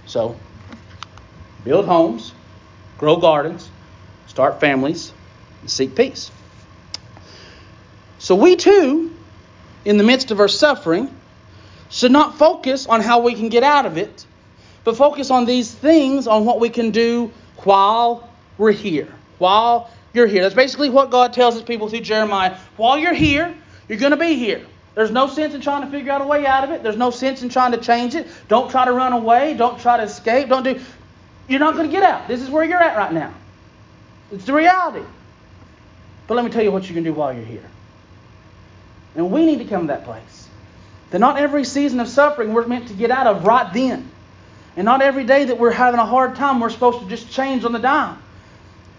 So, 0.06 0.36
build 1.64 1.86
homes, 1.86 2.32
grow 2.98 3.16
gardens, 3.16 3.68
start 4.26 4.60
families, 4.60 5.12
and 5.62 5.70
seek 5.70 5.96
peace. 5.96 6.30
So, 8.18 8.34
we 8.34 8.56
too, 8.56 9.14
in 9.84 9.96
the 9.96 10.04
midst 10.04 10.30
of 10.30 10.40
our 10.40 10.48
suffering, 10.48 11.12
should 11.90 12.12
not 12.12 12.38
focus 12.38 12.86
on 12.86 13.00
how 13.00 13.20
we 13.20 13.34
can 13.34 13.48
get 13.48 13.62
out 13.62 13.86
of 13.86 13.96
it, 13.96 14.26
but 14.84 14.96
focus 14.96 15.30
on 15.30 15.46
these 15.46 15.72
things, 15.72 16.26
on 16.26 16.44
what 16.44 16.60
we 16.60 16.68
can 16.68 16.90
do 16.90 17.32
while 17.64 18.28
we're 18.56 18.72
here. 18.72 19.08
While 19.38 19.90
you're 20.12 20.26
here. 20.26 20.42
That's 20.42 20.54
basically 20.54 20.90
what 20.90 21.10
God 21.10 21.32
tells 21.32 21.54
his 21.54 21.62
people 21.62 21.88
through 21.88 22.00
Jeremiah. 22.00 22.56
While 22.76 22.98
you're 22.98 23.14
here, 23.14 23.54
you're 23.88 23.98
going 23.98 24.12
to 24.12 24.16
be 24.16 24.34
here. 24.34 24.64
There's 24.98 25.12
no 25.12 25.28
sense 25.28 25.54
in 25.54 25.60
trying 25.60 25.82
to 25.82 25.90
figure 25.92 26.10
out 26.10 26.22
a 26.22 26.26
way 26.26 26.44
out 26.44 26.64
of 26.64 26.72
it. 26.72 26.82
There's 26.82 26.96
no 26.96 27.10
sense 27.10 27.44
in 27.44 27.50
trying 27.50 27.70
to 27.70 27.78
change 27.78 28.16
it. 28.16 28.26
Don't 28.48 28.68
try 28.68 28.84
to 28.84 28.92
run 28.92 29.12
away. 29.12 29.54
Don't 29.54 29.78
try 29.78 29.96
to 29.96 30.02
escape. 30.02 30.48
Don't 30.48 30.64
do. 30.64 30.80
You're 31.46 31.60
not 31.60 31.74
going 31.74 31.86
to 31.86 31.92
get 31.92 32.02
out. 32.02 32.26
This 32.26 32.42
is 32.42 32.50
where 32.50 32.64
you're 32.64 32.82
at 32.82 32.96
right 32.96 33.12
now. 33.12 33.32
It's 34.32 34.44
the 34.44 34.54
reality. 34.54 35.06
But 36.26 36.34
let 36.34 36.44
me 36.44 36.50
tell 36.50 36.64
you 36.64 36.72
what 36.72 36.88
you 36.88 36.96
can 36.96 37.04
do 37.04 37.12
while 37.12 37.32
you're 37.32 37.44
here. 37.44 37.70
And 39.14 39.30
we 39.30 39.46
need 39.46 39.60
to 39.60 39.66
come 39.66 39.82
to 39.82 39.86
that 39.86 40.02
place. 40.02 40.48
That 41.10 41.20
not 41.20 41.38
every 41.38 41.62
season 41.62 42.00
of 42.00 42.08
suffering 42.08 42.52
we're 42.52 42.66
meant 42.66 42.88
to 42.88 42.94
get 42.94 43.12
out 43.12 43.28
of 43.28 43.44
right 43.44 43.72
then. 43.72 44.10
And 44.76 44.84
not 44.84 45.00
every 45.00 45.22
day 45.22 45.44
that 45.44 45.58
we're 45.60 45.70
having 45.70 46.00
a 46.00 46.06
hard 46.06 46.34
time 46.34 46.58
we're 46.58 46.70
supposed 46.70 46.98
to 47.02 47.08
just 47.08 47.30
change 47.30 47.64
on 47.64 47.70
the 47.70 47.78
dime. 47.78 48.20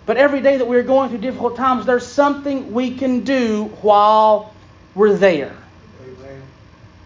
But 0.06 0.15
every 0.15 0.39
day 0.39 0.56
that 0.56 0.65
we're 0.65 0.84
going 0.84 1.10
through 1.10 1.18
difficult 1.18 1.58
times, 1.58 1.86
there's 1.86 2.08
something 2.08 2.72
we 2.72 2.96
can 2.96 3.25
do 3.25 3.65
while 3.82 4.53
we're 4.96 5.15
there. 5.15 5.58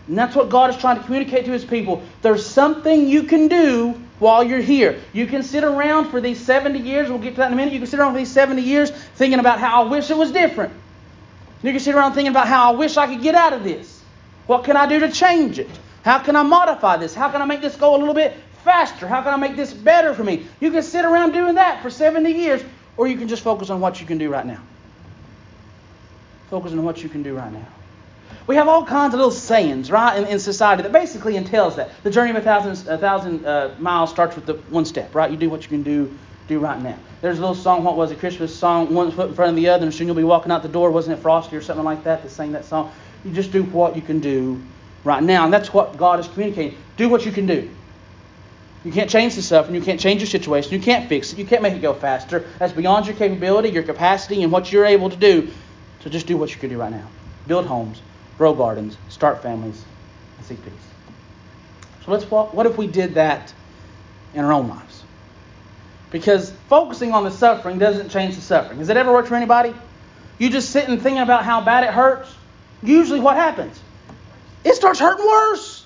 And 0.08 0.18
that's 0.18 0.36
what 0.36 0.50
God 0.50 0.70
is 0.70 0.78
trying 0.78 0.98
to 0.98 1.04
communicate 1.04 1.46
to 1.46 1.52
his 1.52 1.64
people. 1.64 2.04
There's 2.22 2.46
something 2.46 3.08
you 3.08 3.24
can 3.24 3.48
do 3.48 4.00
while 4.20 4.44
you're 4.44 4.60
here. 4.60 5.00
You 5.14 5.28
can 5.28 5.44
sit 5.44 5.64
around 5.64 6.10
for 6.10 6.22
these 6.22 6.40
70 6.40 6.80
years, 6.80 7.10
we'll 7.10 7.20
get 7.20 7.32
to 7.32 7.38
that 7.38 7.48
in 7.48 7.54
a 7.54 7.56
minute. 7.56 7.74
You 7.74 7.80
can 7.80 7.88
sit 7.88 8.00
around 8.00 8.14
for 8.14 8.20
these 8.20 8.32
70 8.32 8.62
years 8.62 8.92
thinking 8.92 9.40
about 9.40 9.60
how 9.60 9.84
I 9.84 9.90
wish 9.90 10.10
it 10.10 10.18
was 10.18 10.32
different. 10.32 10.74
You 11.62 11.72
can 11.72 11.80
sit 11.80 11.96
around 11.96 12.14
thinking 12.14 12.32
about 12.32 12.48
how 12.48 12.74
I 12.74 12.76
wish 12.76 12.98
I 12.98 13.08
could 13.08 13.22
get 13.22 13.36
out 13.36 13.54
of 13.54 13.64
this. 13.64 14.02
What 14.48 14.66
can 14.66 14.76
I 14.76 14.88
do 14.88 15.00
to 15.00 15.12
change 15.12 15.60
it? 15.60 15.70
How 16.04 16.20
can 16.20 16.36
I 16.36 16.44
modify 16.44 16.98
this? 16.98 17.16
How 17.16 17.30
can 17.30 17.42
I 17.42 17.46
make 17.46 17.62
this 17.62 17.78
go 17.78 17.96
a 17.96 17.98
little 17.98 18.14
bit 18.14 18.36
faster? 18.66 19.08
How 19.08 19.22
can 19.22 19.34
I 19.34 19.38
make 19.38 19.56
this 19.56 19.74
better 19.74 20.14
for 20.14 20.24
me? 20.24 20.46
You 20.60 20.72
can 20.72 20.84
sit 20.84 21.06
around 21.06 21.32
doing 21.32 21.56
that 21.56 21.82
for 21.82 21.90
70 21.90 22.30
years, 22.30 22.62
or 22.98 23.08
you 23.08 23.18
can 23.18 23.30
just 23.30 23.44
focus 23.44 23.70
on 23.70 23.80
what 23.80 24.02
you 24.02 24.06
can 24.06 24.18
do 24.18 24.30
right 24.30 24.46
now. 24.46 24.62
Focus 26.50 26.74
on 26.74 26.84
what 26.84 27.02
you 27.02 27.08
can 27.08 27.24
do 27.24 27.36
right 27.36 27.52
now. 27.52 27.68
We 28.46 28.56
have 28.56 28.68
all 28.68 28.86
kinds 28.86 29.14
of 29.14 29.20
little 29.20 29.32
sayings, 29.32 29.90
right, 29.90 30.18
in, 30.18 30.26
in 30.26 30.40
society 30.40 30.84
that 30.84 30.92
basically 30.92 31.38
entails 31.38 31.78
that. 31.78 31.92
The 32.04 32.12
journey 32.12 32.32
of 32.32 32.36
a 32.36 32.42
thousand, 32.42 32.88
a 32.90 32.98
thousand 32.98 33.46
uh, 33.46 33.76
miles 33.80 34.10
starts 34.10 34.36
with 34.36 34.46
the 34.46 34.56
one 34.70 34.86
step, 34.86 35.16
right? 35.16 35.32
You 35.32 35.38
do 35.38 35.50
what 35.50 35.64
you 35.64 35.70
can 35.70 35.84
do, 35.84 36.18
do 36.48 36.60
right 36.60 36.82
now. 36.82 36.98
There's 37.22 37.38
a 37.38 37.42
little 37.42 37.56
song, 37.56 37.86
what 37.86 37.96
was 37.96 38.12
it, 38.12 38.20
Christmas 38.20 38.54
song, 38.54 38.94
one 38.94 39.12
foot 39.12 39.30
in 39.30 39.36
front 39.36 39.52
of 39.52 39.56
the 39.56 39.70
other, 39.70 39.86
and 39.86 39.94
soon 39.94 40.08
you'll 40.08 40.16
be 40.16 40.26
walking 40.26 40.52
out 40.52 40.62
the 40.62 40.68
door. 40.70 40.92
Wasn't 40.92 41.18
it 41.18 41.22
Frosty 41.22 41.56
or 41.56 41.62
something 41.62 41.86
like 41.86 42.04
that 42.04 42.22
that 42.24 42.30
sang 42.30 42.52
that 42.52 42.66
song? 42.66 42.92
You 43.24 43.32
just 43.32 43.54
do 43.54 43.64
what 43.64 43.96
you 43.96 44.02
can 44.02 44.20
do 44.20 44.62
right 45.06 45.24
now. 45.24 45.46
And 45.46 45.54
that's 45.54 45.74
what 45.74 45.96
God 45.96 46.20
is 46.20 46.28
communicating. 46.28 46.78
Do 46.98 47.08
what 47.08 47.26
you 47.26 47.32
can 47.32 47.46
do. 47.46 47.70
You 48.84 48.92
can't 48.92 49.10
change 49.10 49.36
the 49.36 49.42
stuff, 49.42 49.68
and 49.68 49.76
you 49.76 49.82
can't 49.82 50.00
change 50.00 50.20
your 50.20 50.28
situation. 50.28 50.74
You 50.74 50.82
can't 50.82 51.08
fix 51.08 51.32
it. 51.32 51.40
You 51.40 51.46
can't 51.46 51.62
make 51.62 51.74
it 51.74 51.82
go 51.82 51.94
faster. 51.94 52.46
That's 52.60 52.74
beyond 52.74 53.08
your 53.08 53.16
capability, 53.16 53.70
your 53.70 53.84
capacity, 53.84 54.44
and 54.44 54.52
what 54.52 54.74
you're 54.74 54.86
able 54.86 55.10
to 55.10 55.16
do. 55.16 55.50
So 56.02 56.10
just 56.10 56.28
do 56.28 56.36
what 56.36 56.54
you 56.54 56.58
can 56.58 56.70
do 56.70 56.78
right 56.78 56.92
now. 56.92 57.08
Build 57.48 57.66
homes, 57.66 58.02
grow 58.38 58.54
gardens, 58.54 58.98
start 59.10 59.42
families, 59.42 59.84
and 60.38 60.46
seek 60.46 60.64
peace. 60.64 60.74
So 62.06 62.12
let's 62.12 62.26
what 62.26 62.66
if 62.66 62.78
we 62.78 62.88
did 62.88 63.16
that 63.16 63.54
in 64.34 64.44
our 64.44 64.52
own 64.52 64.68
lives? 64.68 65.04
Because 66.12 66.52
focusing 66.70 67.12
on 67.12 67.24
the 67.24 67.32
suffering 67.32 67.80
doesn't 67.80 68.10
change 68.10 68.36
the 68.36 68.42
suffering. 68.42 68.80
Has 68.80 68.90
it 68.90 68.98
ever 68.98 69.12
worked 69.12 69.30
for 69.30 69.36
anybody? 69.36 69.74
You 70.38 70.50
just 70.50 70.72
sit 70.72 70.88
and 70.88 71.02
think 71.02 71.20
about 71.20 71.44
how 71.44 71.62
bad 71.62 71.84
it 71.84 71.92
hurts. 71.92 72.34
Usually, 72.82 73.20
what 73.20 73.36
happens? 73.36 73.80
It 74.64 74.76
starts 74.76 75.00
hurting 75.00 75.26
worse. 75.26 75.86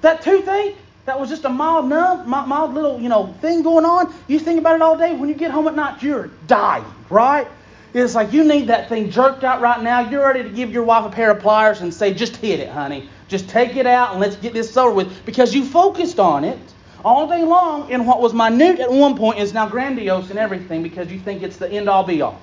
That 0.00 0.22
toothache, 0.22 0.76
that 1.06 1.18
was 1.18 1.28
just 1.28 1.44
a 1.44 1.48
mild 1.48 1.88
numb, 1.88 2.28
mild 2.28 2.74
little, 2.74 3.00
you 3.00 3.08
know, 3.08 3.34
thing 3.40 3.62
going 3.62 3.84
on. 3.84 4.12
You 4.26 4.38
think 4.38 4.58
about 4.58 4.76
it 4.76 4.82
all 4.82 4.98
day. 4.98 5.14
When 5.14 5.28
you 5.28 5.34
get 5.34 5.50
home 5.50 5.68
at 5.68 5.74
night, 5.74 6.02
you're 6.02 6.30
dying, 6.46 6.84
right? 7.08 7.46
It's 7.94 8.14
like 8.14 8.32
you 8.32 8.44
need 8.44 8.68
that 8.68 8.88
thing 8.88 9.10
jerked 9.10 9.44
out 9.44 9.60
right 9.60 9.82
now. 9.82 10.00
You're 10.00 10.24
ready 10.24 10.42
to 10.42 10.48
give 10.48 10.72
your 10.72 10.82
wife 10.82 11.04
a 11.04 11.14
pair 11.14 11.30
of 11.30 11.40
pliers 11.40 11.82
and 11.82 11.92
say, 11.92 12.14
just 12.14 12.36
hit 12.36 12.60
it, 12.60 12.70
honey. 12.70 13.08
Just 13.28 13.48
take 13.48 13.76
it 13.76 13.86
out 13.86 14.12
and 14.12 14.20
let's 14.20 14.36
get 14.36 14.54
this 14.54 14.74
over 14.76 14.94
with. 14.94 15.26
Because 15.26 15.54
you 15.54 15.64
focused 15.64 16.18
on 16.18 16.44
it 16.44 16.58
all 17.04 17.28
day 17.28 17.42
long, 17.42 17.92
and 17.92 18.06
what 18.06 18.20
was 18.20 18.32
minute 18.32 18.78
at 18.78 18.90
one 18.90 19.16
point 19.16 19.38
is 19.38 19.52
now 19.52 19.68
grandiose 19.68 20.30
in 20.30 20.38
everything 20.38 20.82
because 20.82 21.10
you 21.10 21.18
think 21.18 21.42
it's 21.42 21.56
the 21.56 21.68
end 21.70 21.88
all 21.88 22.04
be 22.04 22.22
all. 22.22 22.40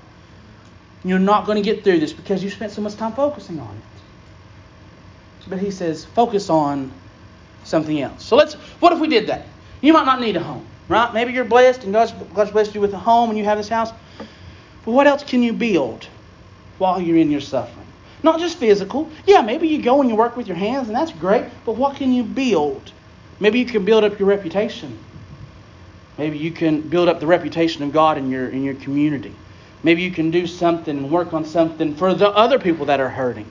You're 1.03 1.17
not 1.17 1.45
going 1.45 1.55
to 1.55 1.61
get 1.61 1.83
through 1.83 1.99
this 1.99 2.11
because 2.13 2.43
you 2.43 2.49
spent 2.49 2.71
so 2.71 2.81
much 2.81 2.95
time 2.95 3.13
focusing 3.13 3.59
on 3.59 3.75
it. 3.75 3.83
But 5.49 5.59
he 5.59 5.71
says, 5.71 6.05
focus 6.05 6.49
on 6.49 6.91
something 7.63 7.99
else. 8.01 8.23
So 8.23 8.35
let's, 8.35 8.53
what 8.53 8.93
if 8.93 8.99
we 8.99 9.07
did 9.07 9.27
that? 9.27 9.47
You 9.81 9.93
might 9.93 10.05
not 10.05 10.19
need 10.19 10.35
a 10.35 10.43
home, 10.43 10.65
right? 10.89 11.11
Maybe 11.13 11.31
you're 11.31 11.45
blessed 11.45 11.85
and 11.85 11.93
God's, 11.93 12.11
God's 12.33 12.51
blessed 12.51 12.75
you 12.75 12.81
with 12.81 12.93
a 12.93 12.99
home 12.99 13.29
and 13.29 13.37
you 13.39 13.45
have 13.45 13.57
this 13.57 13.69
house. 13.69 13.91
But 14.85 14.91
what 14.91 15.07
else 15.07 15.23
can 15.23 15.43
you 15.43 15.53
build 15.53 16.07
while 16.77 17.01
you're 17.01 17.17
in 17.17 17.31
your 17.31 17.41
suffering? 17.41 17.85
Not 18.21 18.39
just 18.39 18.57
physical. 18.57 19.09
Yeah, 19.25 19.41
maybe 19.41 19.67
you 19.67 19.81
go 19.81 20.01
and 20.01 20.09
you 20.09 20.15
work 20.15 20.35
with 20.35 20.47
your 20.47 20.57
hands, 20.57 20.87
and 20.87 20.95
that's 20.95 21.11
great. 21.13 21.45
But 21.65 21.73
what 21.73 21.95
can 21.95 22.11
you 22.11 22.23
build? 22.23 22.91
Maybe 23.39 23.59
you 23.59 23.65
can 23.65 23.85
build 23.85 24.03
up 24.03 24.19
your 24.19 24.27
reputation. 24.27 24.97
Maybe 26.17 26.37
you 26.37 26.51
can 26.51 26.81
build 26.81 27.07
up 27.07 27.21
the 27.21 27.27
reputation 27.27 27.83
of 27.83 27.93
God 27.93 28.17
in 28.17 28.29
your 28.29 28.49
in 28.49 28.63
your 28.63 28.73
community. 28.75 29.33
Maybe 29.83 30.01
you 30.01 30.11
can 30.11 30.31
do 30.31 30.45
something 30.47 30.97
and 30.97 31.09
work 31.09 31.33
on 31.33 31.45
something 31.45 31.95
for 31.95 32.13
the 32.13 32.29
other 32.29 32.59
people 32.59 32.87
that 32.87 32.99
are 32.99 33.09
hurting. 33.09 33.45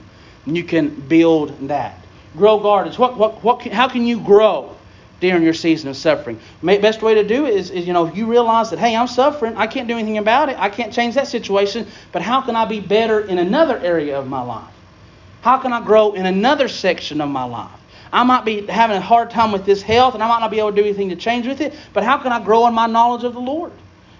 And 0.45 0.55
you 0.55 0.63
can 0.63 0.89
build 0.89 1.67
that. 1.67 1.97
Grow 2.37 2.59
gardens. 2.59 2.99
What 2.99 3.17
what 3.17 3.43
what? 3.43 3.61
Can, 3.61 3.71
how 3.71 3.87
can 3.87 4.05
you 4.05 4.19
grow? 4.19 4.75
During 5.19 5.43
your 5.43 5.53
season 5.53 5.89
of 5.89 5.97
suffering. 5.97 6.39
Best 6.63 7.01
way 7.01 7.13
to 7.15 7.23
do 7.23 7.45
it 7.45 7.53
is, 7.53 7.71
is, 7.71 7.85
you 7.85 7.93
know, 7.93 8.07
if 8.07 8.15
you 8.15 8.25
realize 8.25 8.69
that, 8.69 8.79
hey, 8.79 8.95
I'm 8.95 9.07
suffering, 9.07 9.55
I 9.57 9.67
can't 9.67 9.87
do 9.87 9.95
anything 9.95 10.17
about 10.17 10.49
it, 10.49 10.57
I 10.59 10.69
can't 10.69 10.93
change 10.93 11.15
that 11.15 11.27
situation, 11.27 11.87
but 12.11 12.21
how 12.21 12.41
can 12.41 12.55
I 12.55 12.65
be 12.65 12.79
better 12.79 13.21
in 13.21 13.37
another 13.37 13.77
area 13.79 14.17
of 14.17 14.27
my 14.27 14.41
life? 14.41 14.73
How 15.41 15.57
can 15.57 15.73
I 15.73 15.83
grow 15.83 16.13
in 16.13 16.25
another 16.25 16.67
section 16.67 17.21
of 17.21 17.29
my 17.29 17.43
life? 17.43 17.71
I 18.11 18.23
might 18.23 18.43
be 18.43 18.65
having 18.65 18.97
a 18.97 19.01
hard 19.01 19.29
time 19.29 19.51
with 19.51 19.65
this 19.65 19.81
health, 19.81 20.15
and 20.15 20.23
I 20.23 20.27
might 20.27 20.39
not 20.39 20.51
be 20.51 20.59
able 20.59 20.71
to 20.71 20.75
do 20.75 20.83
anything 20.83 21.09
to 21.09 21.15
change 21.15 21.47
with 21.47 21.61
it, 21.61 21.75
but 21.93 22.03
how 22.03 22.17
can 22.17 22.31
I 22.31 22.43
grow 22.43 22.65
in 22.67 22.73
my 22.73 22.87
knowledge 22.87 23.23
of 23.23 23.33
the 23.33 23.39
Lord? 23.39 23.71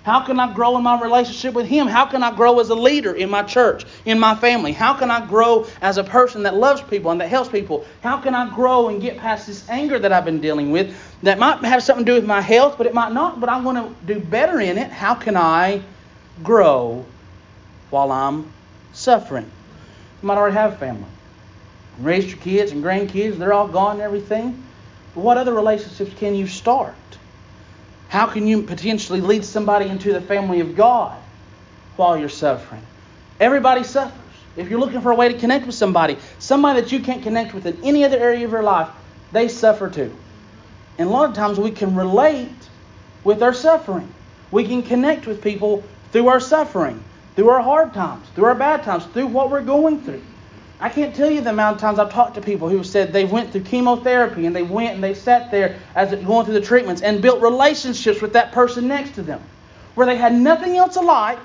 How 0.04 0.22
can 0.22 0.40
I 0.40 0.54
grow 0.54 0.78
in 0.78 0.84
my 0.84 1.02
relationship 1.02 1.54
with 1.54 1.68
Him? 1.68 1.88
How 1.88 2.06
can 2.06 2.24
I 2.24 2.34
grow 2.34 2.60
as 2.60 2.70
a 2.70 2.76
leader 2.76 3.14
in 3.14 3.30
my 3.30 3.44
church, 3.44 3.86
in 4.06 4.18
my 4.18 4.34
family? 4.36 4.72
How 4.72 4.94
can 4.94 5.12
I 5.12 5.26
grow 5.26 5.68
as 5.82 5.98
a 5.98 6.04
person 6.04 6.44
that 6.44 6.56
loves 6.56 6.82
people 6.82 7.12
and 7.12 7.20
that 7.20 7.28
helps 7.28 7.50
people? 7.50 7.86
How 8.02 8.18
can 8.18 8.34
I 8.34 8.50
grow 8.50 8.88
and 8.88 9.02
get 9.02 9.18
past 9.18 9.48
this 9.48 9.68
anger 9.70 10.00
that 10.00 10.14
I've 10.14 10.26
been 10.26 10.40
dealing 10.40 10.72
with 10.72 10.96
that 11.24 11.38
might 11.38 11.64
have 11.66 11.84
something 11.84 12.06
to 12.06 12.12
do 12.12 12.16
with 12.16 12.26
my 12.26 12.40
health, 12.40 12.76
but 12.78 12.88
it 12.88 12.94
might 12.94 13.12
not, 13.12 13.40
but 13.40 13.50
I 13.50 13.60
want 13.60 13.78
to 13.78 14.14
do 14.14 14.20
better 14.20 14.60
in 14.62 14.78
it? 14.78 14.90
How 14.90 15.16
can 15.16 15.36
I 15.36 15.82
grow 16.44 17.06
while 17.90 18.12
I'm 18.12 18.52
suffering? 18.94 19.52
You 20.22 20.28
might 20.28 20.38
already 20.38 20.56
have 20.56 20.74
a 20.74 20.78
family. 20.78 21.10
Raised 22.00 22.30
your 22.30 22.38
kids 22.38 22.72
and 22.72 22.82
grandkids, 22.82 23.38
they're 23.38 23.52
all 23.52 23.68
gone 23.68 23.94
and 23.94 24.02
everything. 24.02 24.64
But 25.14 25.22
what 25.22 25.38
other 25.38 25.54
relationships 25.54 26.14
can 26.18 26.36
you 26.36 26.48
start? 26.48 26.96
How 28.10 28.26
can 28.26 28.48
you 28.48 28.64
potentially 28.64 29.22
lead 29.22 29.46
somebody 29.46 29.88
into 29.88 30.12
the 30.12 30.20
family 30.20 30.60
of 30.60 30.76
God 30.76 31.18
while 31.96 32.18
you're 32.18 32.28
suffering? 32.28 32.82
Everybody 33.40 33.84
suffers. 33.84 34.18
If 34.58 34.70
you're 34.70 34.80
looking 34.80 35.02
for 35.02 35.12
a 35.12 35.16
way 35.16 35.32
to 35.32 35.38
connect 35.38 35.68
with 35.68 35.76
somebody, 35.76 36.18
somebody 36.40 36.82
that 36.82 36.92
you 36.92 37.00
can't 37.00 37.22
connect 37.22 37.54
with 37.54 37.68
in 37.68 37.82
any 37.84 38.04
other 38.04 38.18
area 38.18 38.44
of 38.46 38.52
your 38.52 38.64
life, 38.64 38.90
they 39.32 39.48
suffer 39.48 39.90
too. 39.90 40.14
And 40.98 41.08
a 41.08 41.12
lot 41.12 41.30
of 41.30 41.36
times 41.36 41.60
we 41.60 41.70
can 41.72 41.96
relate 41.96 42.50
with 43.24 43.44
our 43.44 43.54
suffering. 43.54 44.12
We 44.52 44.66
can 44.66 44.82
connect 44.82 45.28
with 45.28 45.42
people 45.42 45.84
through 46.12 46.30
our 46.30 46.40
suffering, 46.40 47.04
through 47.36 47.50
our 47.50 47.62
hard 47.62 47.94
times, 47.94 48.28
through 48.34 48.46
our 48.46 48.56
bad 48.56 48.84
times, 48.84 49.06
through 49.06 49.28
what 49.28 49.52
we're 49.52 49.62
going 49.62 50.02
through. 50.02 50.24
I 50.82 50.88
can't 50.88 51.14
tell 51.14 51.30
you 51.30 51.42
the 51.42 51.50
amount 51.50 51.76
of 51.76 51.82
times 51.82 52.00
I've 52.00 52.12
talked 52.12 52.36
to 52.36 52.42
people 52.42 52.70
who 52.70 52.84
said 52.86 53.12
they 53.12 53.26
went 53.26 53.52
through 53.52 53.64
chemotherapy 53.64 54.46
and 54.46 54.56
they 54.56 54.64
went 54.64 54.96
and 54.96 55.04
they 55.04 55.14
sat 55.14 55.52
there 55.52 55.78
as 55.94 56.14
going 56.24 56.46
through 56.46 56.54
the 56.54 56.62
treatments 56.62 57.02
and 57.02 57.22
built 57.22 57.42
relationships 57.42 58.22
with 58.22 58.34
that 58.34 58.54
person 58.54 58.88
next 58.88 59.16
to 59.16 59.22
them, 59.22 59.42
where 59.96 60.08
they 60.08 60.16
had 60.16 60.34
nothing 60.34 60.78
else 60.78 60.96
alike 60.96 61.40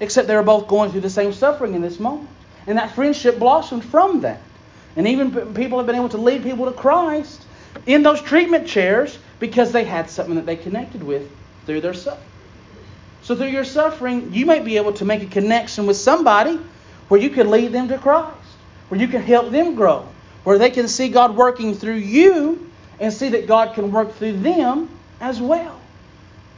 except 0.00 0.26
they 0.26 0.34
were 0.34 0.42
both 0.42 0.68
going 0.68 0.90
through 0.90 1.02
the 1.02 1.10
same 1.10 1.32
suffering 1.32 1.74
in 1.74 1.82
this 1.82 2.00
moment. 2.00 2.28
And 2.66 2.78
that 2.78 2.94
friendship 2.94 3.38
blossomed 3.38 3.84
from 3.84 4.22
that. 4.22 4.40
And 4.96 5.06
even 5.06 5.54
people 5.54 5.78
have 5.78 5.86
been 5.86 5.96
able 5.96 6.08
to 6.10 6.18
lead 6.18 6.42
people 6.42 6.66
to 6.66 6.72
Christ 6.72 7.44
in 7.86 8.02
those 8.02 8.22
treatment 8.22 8.66
chairs 8.66 9.18
because 9.38 9.72
they 9.72 9.84
had 9.84 10.08
something 10.08 10.36
that 10.36 10.46
they 10.46 10.56
connected 10.56 11.02
with 11.02 11.30
through 11.66 11.82
their 11.82 11.94
suffering. 11.94 12.26
So 13.22 13.36
through 13.36 13.48
your 13.48 13.64
suffering, 13.64 14.32
you 14.32 14.46
may 14.46 14.60
be 14.60 14.76
able 14.76 14.92
to 14.94 15.04
make 15.04 15.22
a 15.22 15.26
connection 15.26 15.86
with 15.86 15.96
somebody 15.96 16.58
where 17.08 17.20
you 17.20 17.30
can 17.30 17.50
lead 17.50 17.72
them 17.72 17.88
to 17.88 17.98
Christ, 17.98 18.36
where 18.92 19.00
you 19.00 19.08
can 19.08 19.22
help 19.22 19.50
them 19.50 19.74
grow, 19.74 20.06
where 20.44 20.58
they 20.58 20.68
can 20.68 20.86
see 20.86 21.08
God 21.08 21.34
working 21.34 21.74
through 21.74 21.94
you 21.94 22.70
and 23.00 23.10
see 23.10 23.30
that 23.30 23.46
God 23.46 23.74
can 23.74 23.90
work 23.90 24.12
through 24.16 24.40
them 24.40 24.90
as 25.18 25.40
well. 25.40 25.80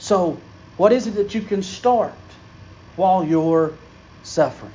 So, 0.00 0.40
what 0.76 0.92
is 0.92 1.06
it 1.06 1.12
that 1.12 1.32
you 1.32 1.42
can 1.42 1.62
start 1.62 2.12
while 2.96 3.22
you're 3.22 3.72
suffering? 4.24 4.72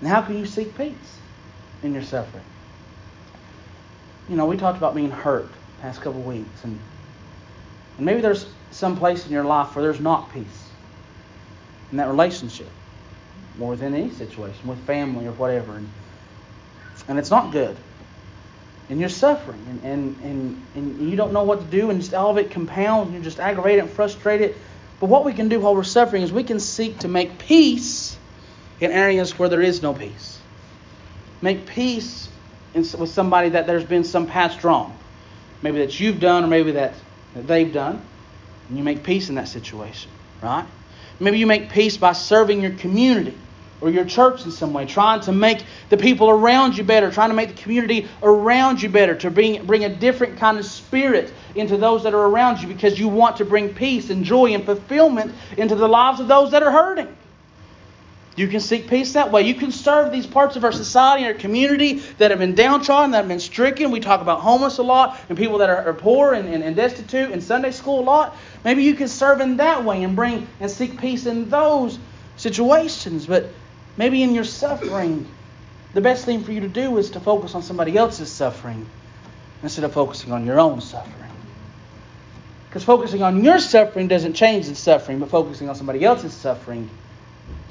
And 0.00 0.08
how 0.10 0.20
can 0.20 0.36
you 0.36 0.44
seek 0.44 0.76
peace 0.76 0.92
in 1.82 1.94
your 1.94 2.02
suffering? 2.02 2.44
You 4.28 4.36
know, 4.36 4.44
we 4.44 4.58
talked 4.58 4.76
about 4.76 4.94
being 4.94 5.10
hurt 5.10 5.48
past 5.80 6.02
couple 6.02 6.20
of 6.20 6.26
weeks, 6.26 6.62
and, 6.62 6.78
and 7.96 8.04
maybe 8.04 8.20
there's 8.20 8.50
some 8.70 8.98
place 8.98 9.24
in 9.24 9.32
your 9.32 9.44
life 9.44 9.74
where 9.74 9.82
there's 9.82 10.00
not 10.00 10.30
peace 10.30 10.68
in 11.90 11.96
that 11.96 12.08
relationship, 12.08 12.68
more 13.56 13.76
than 13.76 13.94
any 13.94 14.10
situation 14.10 14.68
with 14.68 14.78
family 14.80 15.26
or 15.26 15.32
whatever, 15.32 15.76
and, 15.76 15.88
and 17.08 17.18
it's 17.18 17.30
not 17.30 17.52
good. 17.52 17.76
And 18.88 19.00
you're 19.00 19.08
suffering, 19.08 19.64
and, 19.68 19.84
and, 19.84 20.16
and, 20.22 20.62
and 20.76 21.10
you 21.10 21.16
don't 21.16 21.32
know 21.32 21.42
what 21.42 21.60
to 21.60 21.66
do, 21.66 21.90
and 21.90 22.00
just 22.00 22.14
all 22.14 22.30
of 22.30 22.38
it 22.38 22.50
compounds, 22.50 23.08
and 23.08 23.14
you're 23.14 23.24
just 23.24 23.40
aggravated 23.40 23.84
and 23.84 23.90
frustrated. 23.92 24.54
But 25.00 25.08
what 25.08 25.24
we 25.24 25.32
can 25.32 25.48
do 25.48 25.60
while 25.60 25.74
we're 25.74 25.82
suffering 25.82 26.22
is 26.22 26.32
we 26.32 26.44
can 26.44 26.60
seek 26.60 27.00
to 27.00 27.08
make 27.08 27.38
peace 27.38 28.16
in 28.80 28.92
areas 28.92 29.38
where 29.38 29.48
there 29.48 29.62
is 29.62 29.82
no 29.82 29.92
peace. 29.92 30.38
Make 31.42 31.66
peace 31.66 32.28
in, 32.74 32.82
with 32.98 33.10
somebody 33.10 33.50
that 33.50 33.66
there's 33.66 33.84
been 33.84 34.04
some 34.04 34.26
past 34.26 34.62
wrong. 34.62 34.96
Maybe 35.62 35.78
that 35.78 35.98
you've 35.98 36.20
done 36.20 36.44
or 36.44 36.46
maybe 36.46 36.72
that, 36.72 36.94
that 37.34 37.46
they've 37.46 37.72
done. 37.72 38.02
And 38.68 38.78
you 38.78 38.84
make 38.84 39.02
peace 39.02 39.28
in 39.28 39.34
that 39.34 39.48
situation, 39.48 40.10
right? 40.42 40.66
Maybe 41.18 41.38
you 41.38 41.46
make 41.46 41.70
peace 41.70 41.96
by 41.96 42.12
serving 42.12 42.60
your 42.60 42.72
community 42.72 43.36
or 43.80 43.90
your 43.90 44.04
church 44.04 44.44
in 44.44 44.50
some 44.50 44.72
way, 44.72 44.86
trying 44.86 45.20
to 45.20 45.32
make 45.32 45.64
the 45.90 45.96
people 45.96 46.30
around 46.30 46.76
you 46.76 46.84
better, 46.84 47.10
trying 47.10 47.30
to 47.30 47.34
make 47.34 47.48
the 47.54 47.62
community 47.62 48.08
around 48.22 48.80
you 48.80 48.88
better, 48.88 49.14
to 49.14 49.30
bring, 49.30 49.64
bring 49.66 49.84
a 49.84 49.94
different 49.94 50.38
kind 50.38 50.58
of 50.58 50.64
spirit 50.64 51.32
into 51.54 51.76
those 51.76 52.02
that 52.04 52.14
are 52.14 52.26
around 52.26 52.60
you 52.60 52.68
because 52.68 52.98
you 52.98 53.08
want 53.08 53.36
to 53.36 53.44
bring 53.44 53.74
peace 53.74 54.10
and 54.10 54.24
joy 54.24 54.52
and 54.52 54.64
fulfillment 54.64 55.34
into 55.56 55.74
the 55.74 55.88
lives 55.88 56.20
of 56.20 56.28
those 56.28 56.50
that 56.52 56.62
are 56.62 56.70
hurting. 56.70 57.08
You 58.36 58.48
can 58.48 58.60
seek 58.60 58.88
peace 58.88 59.14
that 59.14 59.32
way. 59.32 59.42
You 59.42 59.54
can 59.54 59.72
serve 59.72 60.12
these 60.12 60.26
parts 60.26 60.56
of 60.56 60.64
our 60.64 60.72
society 60.72 61.24
and 61.24 61.34
our 61.34 61.40
community 61.40 61.94
that 62.18 62.30
have 62.30 62.38
been 62.38 62.54
downtrodden, 62.54 63.12
that 63.12 63.18
have 63.18 63.28
been 63.28 63.40
stricken. 63.40 63.90
We 63.90 63.98
talk 63.98 64.20
about 64.20 64.40
homeless 64.40 64.76
a 64.76 64.82
lot 64.82 65.18
and 65.30 65.38
people 65.38 65.58
that 65.58 65.70
are, 65.70 65.94
poor 65.94 66.34
and, 66.34 66.46
and, 66.46 66.62
and 66.62 66.76
destitute 66.76 67.30
in 67.30 67.40
Sunday 67.40 67.70
school 67.70 68.00
a 68.00 68.04
lot. 68.04 68.36
Maybe 68.62 68.82
you 68.82 68.94
can 68.94 69.08
serve 69.08 69.40
in 69.40 69.56
that 69.56 69.84
way 69.84 70.02
and 70.04 70.14
bring 70.14 70.46
and 70.60 70.70
seek 70.70 71.00
peace 71.00 71.24
in 71.24 71.48
those 71.48 71.98
situations. 72.36 73.24
But 73.24 73.48
maybe 73.96 74.22
in 74.22 74.34
your 74.34 74.44
suffering, 74.44 75.26
the 75.94 76.00
best 76.00 76.24
thing 76.24 76.44
for 76.44 76.52
you 76.52 76.60
to 76.60 76.68
do 76.68 76.98
is 76.98 77.10
to 77.10 77.20
focus 77.20 77.54
on 77.54 77.62
somebody 77.62 77.96
else's 77.96 78.30
suffering 78.30 78.86
instead 79.62 79.84
of 79.84 79.92
focusing 79.92 80.32
on 80.32 80.44
your 80.44 80.60
own 80.60 80.80
suffering. 80.80 81.30
Because 82.68 82.84
focusing 82.84 83.22
on 83.22 83.42
your 83.42 83.58
suffering 83.58 84.06
doesn't 84.06 84.34
change 84.34 84.68
the 84.68 84.74
suffering, 84.74 85.18
but 85.18 85.30
focusing 85.30 85.68
on 85.68 85.74
somebody 85.74 86.04
else's 86.04 86.34
suffering 86.34 86.90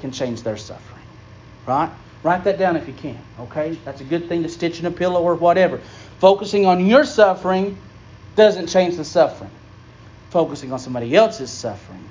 can 0.00 0.10
change 0.10 0.42
their 0.42 0.56
suffering. 0.56 1.02
Right? 1.66 1.90
Write 2.22 2.44
that 2.44 2.58
down 2.58 2.76
if 2.76 2.88
you 2.88 2.94
can. 2.94 3.18
Okay? 3.38 3.78
That's 3.84 4.00
a 4.00 4.04
good 4.04 4.28
thing 4.28 4.42
to 4.42 4.48
stitch 4.48 4.80
in 4.80 4.86
a 4.86 4.90
pillow 4.90 5.22
or 5.22 5.36
whatever. 5.36 5.80
Focusing 6.18 6.66
on 6.66 6.86
your 6.86 7.04
suffering 7.04 7.78
doesn't 8.34 8.66
change 8.66 8.96
the 8.96 9.04
suffering. 9.04 9.50
Focusing 10.30 10.72
on 10.72 10.80
somebody 10.80 11.14
else's 11.14 11.50
suffering 11.50 12.02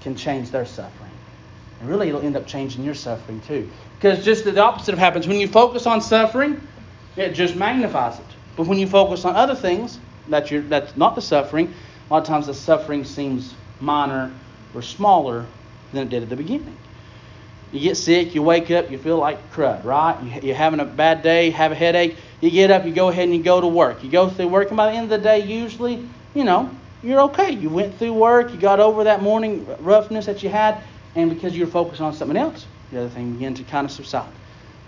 can 0.00 0.16
change 0.16 0.50
their 0.50 0.64
suffering. 0.64 1.11
Really, 1.82 2.08
it'll 2.08 2.22
end 2.22 2.36
up 2.36 2.46
changing 2.46 2.84
your 2.84 2.94
suffering 2.94 3.40
too. 3.40 3.68
Because 3.96 4.24
just 4.24 4.44
the 4.44 4.60
opposite 4.60 4.92
of 4.92 4.98
happens. 4.98 5.26
When 5.26 5.38
you 5.38 5.48
focus 5.48 5.86
on 5.86 6.00
suffering, 6.00 6.60
it 7.16 7.32
just 7.32 7.56
magnifies 7.56 8.18
it. 8.18 8.24
But 8.56 8.66
when 8.66 8.78
you 8.78 8.86
focus 8.86 9.24
on 9.24 9.34
other 9.34 9.54
things, 9.54 9.98
that 10.28 10.50
you're, 10.50 10.62
that's 10.62 10.96
not 10.96 11.14
the 11.14 11.22
suffering, 11.22 11.72
a 12.08 12.12
lot 12.12 12.22
of 12.22 12.28
times 12.28 12.46
the 12.46 12.54
suffering 12.54 13.04
seems 13.04 13.54
minor 13.80 14.32
or 14.74 14.82
smaller 14.82 15.46
than 15.92 16.06
it 16.06 16.10
did 16.10 16.22
at 16.22 16.28
the 16.28 16.36
beginning. 16.36 16.76
You 17.72 17.80
get 17.80 17.96
sick, 17.96 18.34
you 18.34 18.42
wake 18.42 18.70
up, 18.70 18.90
you 18.90 18.98
feel 18.98 19.16
like 19.16 19.52
crud, 19.52 19.82
right? 19.84 20.42
You're 20.42 20.54
having 20.54 20.80
a 20.80 20.84
bad 20.84 21.22
day, 21.22 21.50
have 21.50 21.72
a 21.72 21.74
headache. 21.74 22.16
You 22.40 22.50
get 22.50 22.70
up, 22.70 22.84
you 22.84 22.92
go 22.92 23.08
ahead 23.08 23.24
and 23.24 23.34
you 23.34 23.42
go 23.42 23.60
to 23.60 23.66
work. 23.66 24.04
You 24.04 24.10
go 24.10 24.28
through 24.28 24.48
work, 24.48 24.68
and 24.68 24.76
by 24.76 24.90
the 24.90 24.96
end 24.96 25.10
of 25.10 25.20
the 25.20 25.24
day, 25.24 25.40
usually, 25.40 26.06
you 26.34 26.44
know, 26.44 26.70
you're 27.02 27.22
okay. 27.22 27.50
You 27.50 27.70
went 27.70 27.98
through 27.98 28.12
work, 28.12 28.52
you 28.52 28.58
got 28.58 28.78
over 28.78 29.04
that 29.04 29.22
morning 29.22 29.66
roughness 29.80 30.26
that 30.26 30.42
you 30.42 30.50
had, 30.50 30.82
and 31.14 31.30
because 31.30 31.56
you're 31.56 31.66
focused 31.66 32.00
on 32.00 32.14
something 32.14 32.36
else, 32.36 32.66
the 32.90 33.00
other 33.00 33.08
thing 33.08 33.32
began 33.32 33.54
to 33.54 33.64
kind 33.64 33.84
of 33.84 33.90
subside. 33.90 34.32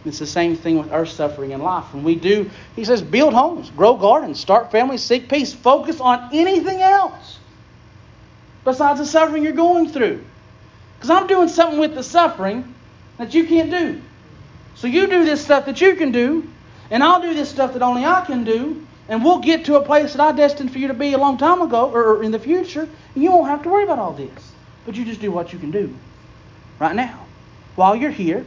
It's 0.04 0.18
the 0.18 0.26
same 0.26 0.54
thing 0.54 0.78
with 0.78 0.92
our 0.92 1.06
suffering 1.06 1.52
in 1.52 1.62
life. 1.62 1.92
When 1.94 2.04
we 2.04 2.14
do, 2.14 2.50
he 2.76 2.84
says, 2.84 3.00
build 3.00 3.32
homes, 3.32 3.70
grow 3.70 3.96
gardens, 3.96 4.38
start 4.38 4.70
families, 4.70 5.02
seek 5.02 5.28
peace, 5.30 5.54
focus 5.54 6.00
on 6.00 6.30
anything 6.32 6.82
else 6.82 7.38
besides 8.64 9.00
the 9.00 9.06
suffering 9.06 9.42
you're 9.42 9.52
going 9.52 9.88
through. 9.88 10.22
Because 10.96 11.10
I'm 11.10 11.26
doing 11.26 11.48
something 11.48 11.78
with 11.78 11.94
the 11.94 12.02
suffering 12.02 12.74
that 13.18 13.32
you 13.34 13.46
can't 13.46 13.70
do. 13.70 14.00
So 14.74 14.86
you 14.86 15.06
do 15.06 15.24
this 15.24 15.42
stuff 15.42 15.66
that 15.66 15.80
you 15.80 15.94
can 15.96 16.12
do, 16.12 16.50
and 16.90 17.02
I'll 17.02 17.22
do 17.22 17.32
this 17.32 17.48
stuff 17.48 17.72
that 17.72 17.82
only 17.82 18.04
I 18.04 18.24
can 18.26 18.44
do, 18.44 18.86
and 19.08 19.24
we'll 19.24 19.40
get 19.40 19.66
to 19.66 19.76
a 19.76 19.82
place 19.82 20.12
that 20.12 20.20
I 20.20 20.32
destined 20.32 20.72
for 20.72 20.78
you 20.78 20.88
to 20.88 20.94
be 20.94 21.12
a 21.12 21.18
long 21.18 21.38
time 21.38 21.62
ago 21.62 21.90
or 21.90 22.22
in 22.22 22.30
the 22.30 22.38
future, 22.38 22.88
and 23.14 23.24
you 23.24 23.30
won't 23.30 23.48
have 23.48 23.62
to 23.62 23.70
worry 23.70 23.84
about 23.84 23.98
all 23.98 24.12
this. 24.12 24.52
But 24.84 24.96
you 24.96 25.04
just 25.04 25.20
do 25.20 25.30
what 25.30 25.52
you 25.52 25.58
can 25.58 25.70
do 25.70 25.94
right 26.78 26.94
now. 26.94 27.26
While 27.76 27.96
you're 27.96 28.10
here, 28.10 28.44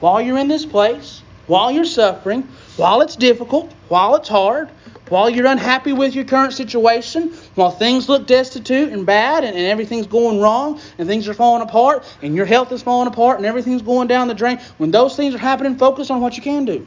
while 0.00 0.20
you're 0.20 0.38
in 0.38 0.48
this 0.48 0.66
place, 0.66 1.22
while 1.46 1.70
you're 1.70 1.84
suffering, 1.84 2.48
while 2.76 3.00
it's 3.00 3.16
difficult, 3.16 3.72
while 3.88 4.14
it's 4.16 4.28
hard, 4.28 4.68
while 5.08 5.28
you're 5.28 5.46
unhappy 5.46 5.92
with 5.92 6.14
your 6.14 6.24
current 6.24 6.54
situation, 6.54 7.34
while 7.54 7.70
things 7.70 8.08
look 8.08 8.26
destitute 8.26 8.92
and 8.92 9.04
bad 9.04 9.44
and, 9.44 9.56
and, 9.56 9.66
everything's 9.66 10.06
going 10.06 10.40
wrong 10.40 10.80
and 10.96 11.06
things 11.06 11.28
are 11.28 11.34
falling 11.34 11.62
apart 11.62 12.04
and 12.22 12.34
your 12.34 12.46
health 12.46 12.72
is 12.72 12.82
falling 12.82 13.08
apart 13.08 13.36
and 13.36 13.44
everything's 13.44 13.82
going 13.82 14.08
down 14.08 14.28
the 14.28 14.34
drain, 14.34 14.58
when 14.78 14.90
those 14.90 15.14
things 15.16 15.34
are 15.34 15.38
happening, 15.38 15.76
focus 15.76 16.10
on 16.10 16.20
what 16.20 16.36
you 16.36 16.42
can 16.42 16.64
do. 16.64 16.86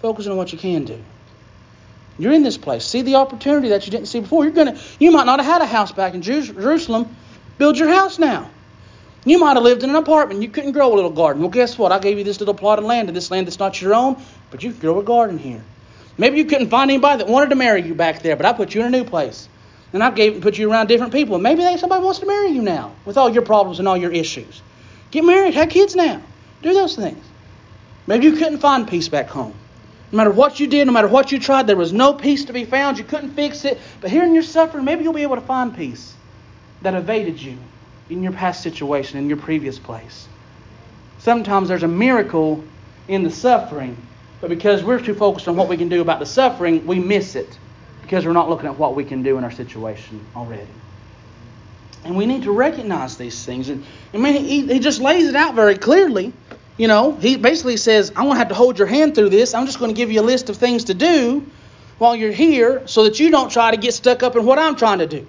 Focus 0.00 0.26
on 0.26 0.36
what 0.36 0.52
you 0.52 0.58
can 0.58 0.84
do. 0.84 1.02
You're 2.18 2.32
in 2.32 2.42
this 2.42 2.56
place. 2.56 2.84
See 2.84 3.02
the 3.02 3.16
opportunity 3.16 3.68
that 3.68 3.86
you 3.86 3.90
didn't 3.90 4.06
see 4.06 4.20
before. 4.20 4.44
You're 4.44 4.52
gonna 4.52 4.78
you 4.98 5.10
might 5.10 5.26
not 5.26 5.40
have 5.40 5.46
had 5.46 5.62
a 5.62 5.66
house 5.66 5.92
back 5.92 6.14
in 6.14 6.22
Jerusalem. 6.22 7.14
Build 7.58 7.78
your 7.78 7.88
house 7.88 8.18
now. 8.18 8.50
You 9.24 9.38
might 9.38 9.54
have 9.54 9.62
lived 9.62 9.82
in 9.82 9.90
an 9.90 9.96
apartment. 9.96 10.42
You 10.42 10.48
couldn't 10.48 10.72
grow 10.72 10.92
a 10.92 10.94
little 10.94 11.10
garden. 11.10 11.42
Well, 11.42 11.50
guess 11.50 11.76
what? 11.76 11.92
I 11.92 11.98
gave 11.98 12.18
you 12.18 12.24
this 12.24 12.38
little 12.38 12.54
plot 12.54 12.78
of 12.78 12.84
land, 12.84 13.08
and 13.08 13.16
this 13.16 13.30
land 13.30 13.46
that's 13.46 13.58
not 13.58 13.80
your 13.80 13.94
own, 13.94 14.16
but 14.50 14.62
you 14.62 14.70
can 14.70 14.80
grow 14.80 15.00
a 15.00 15.02
garden 15.02 15.38
here. 15.38 15.62
Maybe 16.16 16.38
you 16.38 16.44
couldn't 16.44 16.70
find 16.70 16.90
anybody 16.90 17.18
that 17.18 17.28
wanted 17.28 17.50
to 17.50 17.56
marry 17.56 17.82
you 17.82 17.94
back 17.94 18.22
there, 18.22 18.36
but 18.36 18.46
I 18.46 18.52
put 18.52 18.74
you 18.74 18.80
in 18.80 18.86
a 18.86 18.90
new 18.90 19.04
place. 19.04 19.48
And 19.92 20.02
I 20.02 20.10
gave 20.10 20.40
put 20.40 20.58
you 20.58 20.70
around 20.70 20.88
different 20.88 21.12
people. 21.12 21.36
And 21.36 21.42
Maybe 21.42 21.62
they, 21.62 21.76
somebody 21.76 22.04
wants 22.04 22.18
to 22.20 22.26
marry 22.26 22.50
you 22.50 22.60
now 22.62 22.92
with 23.04 23.16
all 23.16 23.30
your 23.30 23.42
problems 23.42 23.78
and 23.78 23.88
all 23.88 23.96
your 23.96 24.12
issues. 24.12 24.60
Get 25.10 25.24
married, 25.24 25.54
have 25.54 25.70
kids 25.70 25.96
now. 25.96 26.20
Do 26.62 26.74
those 26.74 26.94
things. 26.94 27.24
Maybe 28.06 28.26
you 28.26 28.32
couldn't 28.32 28.58
find 28.58 28.86
peace 28.86 29.08
back 29.08 29.28
home. 29.28 29.54
No 30.12 30.16
matter 30.16 30.30
what 30.30 30.58
you 30.60 30.66
did, 30.66 30.86
no 30.86 30.92
matter 30.92 31.08
what 31.08 31.32
you 31.32 31.38
tried, 31.38 31.66
there 31.66 31.76
was 31.76 31.92
no 31.92 32.14
peace 32.14 32.46
to 32.46 32.52
be 32.52 32.64
found. 32.64 32.98
You 32.98 33.04
couldn't 33.04 33.30
fix 33.30 33.64
it. 33.64 33.78
But 34.00 34.10
here 34.10 34.24
in 34.24 34.34
your 34.34 34.42
suffering, 34.42 34.84
maybe 34.84 35.04
you'll 35.04 35.12
be 35.12 35.22
able 35.22 35.36
to 35.36 35.42
find 35.42 35.74
peace 35.74 36.14
that 36.82 36.94
evaded 36.94 37.40
you 37.40 37.58
in 38.10 38.22
your 38.22 38.32
past 38.32 38.62
situation, 38.62 39.18
in 39.18 39.28
your 39.28 39.38
previous 39.38 39.78
place. 39.78 40.26
Sometimes 41.18 41.68
there's 41.68 41.82
a 41.82 41.88
miracle 41.88 42.64
in 43.08 43.22
the 43.22 43.30
suffering 43.30 43.96
but 44.40 44.50
because 44.50 44.84
we're 44.84 45.00
too 45.00 45.14
focused 45.14 45.48
on 45.48 45.56
what 45.56 45.68
we 45.68 45.76
can 45.76 45.88
do 45.88 46.00
about 46.00 46.20
the 46.20 46.26
suffering, 46.26 46.86
we 46.86 46.98
miss 46.98 47.34
it 47.34 47.58
because 48.02 48.24
we're 48.24 48.32
not 48.32 48.48
looking 48.48 48.66
at 48.66 48.78
what 48.78 48.94
we 48.94 49.04
can 49.04 49.22
do 49.22 49.36
in 49.36 49.44
our 49.44 49.50
situation 49.50 50.24
already. 50.36 50.66
And 52.04 52.16
we 52.16 52.26
need 52.26 52.44
to 52.44 52.52
recognize 52.52 53.16
these 53.16 53.44
things. 53.44 53.68
And 53.68 53.84
I 54.14 54.18
mean, 54.18 54.44
he, 54.44 54.66
he 54.66 54.78
just 54.78 55.00
lays 55.00 55.28
it 55.28 55.34
out 55.34 55.54
very 55.54 55.76
clearly. 55.76 56.32
You 56.76 56.86
know, 56.86 57.12
he 57.12 57.36
basically 57.36 57.76
says, 57.76 58.10
I'm 58.10 58.24
going 58.24 58.34
to 58.34 58.38
have 58.38 58.48
to 58.48 58.54
hold 58.54 58.78
your 58.78 58.86
hand 58.86 59.16
through 59.16 59.30
this. 59.30 59.52
I'm 59.52 59.66
just 59.66 59.80
going 59.80 59.90
to 59.90 59.96
give 59.96 60.12
you 60.12 60.20
a 60.20 60.22
list 60.22 60.48
of 60.48 60.56
things 60.56 60.84
to 60.84 60.94
do 60.94 61.44
while 61.98 62.14
you're 62.14 62.32
here 62.32 62.86
so 62.86 63.02
that 63.04 63.18
you 63.18 63.30
don't 63.30 63.50
try 63.50 63.72
to 63.72 63.76
get 63.76 63.94
stuck 63.94 64.22
up 64.22 64.36
in 64.36 64.46
what 64.46 64.60
I'm 64.60 64.76
trying 64.76 65.00
to 65.00 65.06
do. 65.08 65.26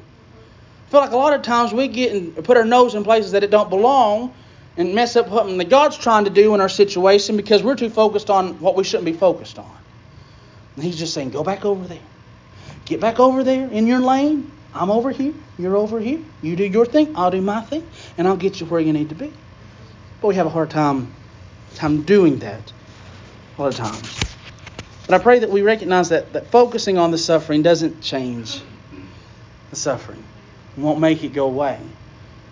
I 0.89 0.91
feel 0.91 1.01
like 1.01 1.11
a 1.11 1.17
lot 1.17 1.33
of 1.33 1.43
times 1.43 1.71
we 1.71 1.87
get 1.87 2.13
and 2.13 2.43
put 2.43 2.57
our 2.57 2.65
nose 2.65 2.95
in 2.95 3.03
places 3.03 3.33
that 3.33 3.43
it 3.43 3.51
don't 3.51 3.69
belong 3.69 4.33
and 4.75 4.95
mess 4.95 5.15
up 5.15 5.29
something 5.29 5.59
that 5.59 5.69
God's 5.69 5.95
trying 5.95 6.23
to 6.23 6.31
do 6.31 6.55
in 6.55 6.61
our 6.61 6.69
situation 6.69 7.37
because 7.37 7.61
we're 7.61 7.75
too 7.75 7.91
focused 7.91 8.31
on 8.31 8.59
what 8.59 8.75
we 8.75 8.83
shouldn't 8.83 9.05
be 9.05 9.13
focused 9.13 9.59
on. 9.59 9.77
And 10.73 10.83
He's 10.83 10.97
just 10.97 11.13
saying, 11.13 11.29
go 11.29 11.43
back 11.43 11.63
over 11.63 11.85
there. 11.85 12.01
Get 12.85 12.99
back 12.99 13.19
over 13.19 13.43
there 13.43 13.67
in 13.67 13.85
your 13.85 13.99
lane. 13.99 14.51
I'm 14.73 14.89
over 14.89 15.11
here. 15.11 15.35
You're 15.59 15.77
over 15.77 15.99
here. 15.99 16.21
You 16.41 16.55
do 16.55 16.63
your 16.63 16.87
thing. 16.87 17.15
I'll 17.15 17.29
do 17.29 17.39
my 17.39 17.61
thing. 17.61 17.87
And 18.17 18.27
I'll 18.27 18.35
get 18.35 18.59
you 18.59 18.65
where 18.65 18.81
you 18.81 18.91
need 18.91 19.09
to 19.09 19.15
be. 19.15 19.31
But 20.21 20.29
we 20.29 20.35
have 20.35 20.47
a 20.47 20.49
hard 20.49 20.71
time, 20.71 21.13
time 21.75 22.01
doing 22.01 22.39
that 22.39 22.73
a 23.59 23.61
lot 23.61 23.67
of 23.67 23.75
times. 23.75 24.19
But 25.05 25.21
I 25.21 25.23
pray 25.23 25.37
that 25.37 25.51
we 25.51 25.61
recognize 25.61 26.09
that, 26.09 26.33
that 26.33 26.47
focusing 26.47 26.97
on 26.97 27.11
the 27.11 27.19
suffering 27.19 27.61
doesn't 27.61 28.01
change 28.01 28.59
the 29.69 29.75
suffering. 29.75 30.23
It 30.79 30.81
won't 30.81 31.01
make 31.01 31.25
it 31.25 31.33
go 31.33 31.45
away. 31.45 31.77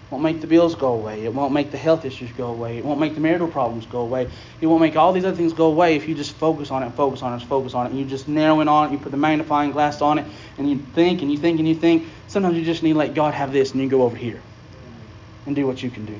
won't 0.09 0.21
make 0.21 0.41
the 0.41 0.47
bills 0.47 0.75
go 0.75 0.91
away. 0.91 1.23
It 1.23 1.33
won't 1.33 1.53
make 1.53 1.71
the 1.71 1.77
health 1.77 2.03
issues 2.03 2.29
go 2.33 2.47
away. 2.47 2.77
It 2.77 2.83
won't 2.83 2.99
make 2.99 3.15
the 3.15 3.21
marital 3.21 3.47
problems 3.47 3.85
go 3.85 4.01
away. 4.01 4.29
It 4.59 4.67
won't 4.67 4.81
make 4.81 4.97
all 4.97 5.13
these 5.13 5.23
other 5.23 5.37
things 5.37 5.53
go 5.53 5.67
away 5.67 5.95
if 5.95 6.09
you 6.09 6.13
just 6.13 6.33
focus 6.33 6.69
on 6.69 6.83
it, 6.83 6.89
focus 6.91 7.21
on 7.21 7.39
it, 7.39 7.45
focus 7.45 7.73
on 7.73 7.85
it. 7.85 7.91
And 7.91 7.99
you 7.99 8.03
just 8.03 8.27
narrow 8.27 8.59
in 8.59 8.67
on 8.67 8.89
it. 8.89 8.91
You 8.91 8.97
put 8.97 9.11
the 9.11 9.17
magnifying 9.17 9.71
glass 9.71 10.01
on 10.01 10.19
it, 10.19 10.25
and 10.57 10.69
you 10.69 10.77
think 10.93 11.21
and 11.21 11.31
you 11.31 11.37
think 11.37 11.59
and 11.59 11.69
you 11.69 11.75
think. 11.75 12.05
Sometimes 12.27 12.57
you 12.57 12.65
just 12.65 12.83
need 12.83 12.93
to 12.93 12.97
let 12.97 13.13
God 13.13 13.33
have 13.33 13.53
this, 13.53 13.71
and 13.71 13.81
you 13.81 13.87
go 13.87 14.01
over 14.01 14.17
here 14.17 14.41
and 15.45 15.55
do 15.55 15.65
what 15.65 15.81
you 15.81 15.89
can 15.89 16.05
do. 16.05 16.19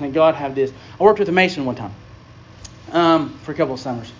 Let 0.00 0.14
God 0.14 0.36
have 0.36 0.54
this. 0.54 0.72
I 0.98 1.02
worked 1.02 1.18
with 1.18 1.28
a 1.28 1.32
mason 1.32 1.66
one 1.66 1.74
time 1.74 1.94
um, 2.92 3.38
for 3.40 3.52
a 3.52 3.54
couple 3.54 3.74
of 3.74 3.80
summers, 3.80 4.10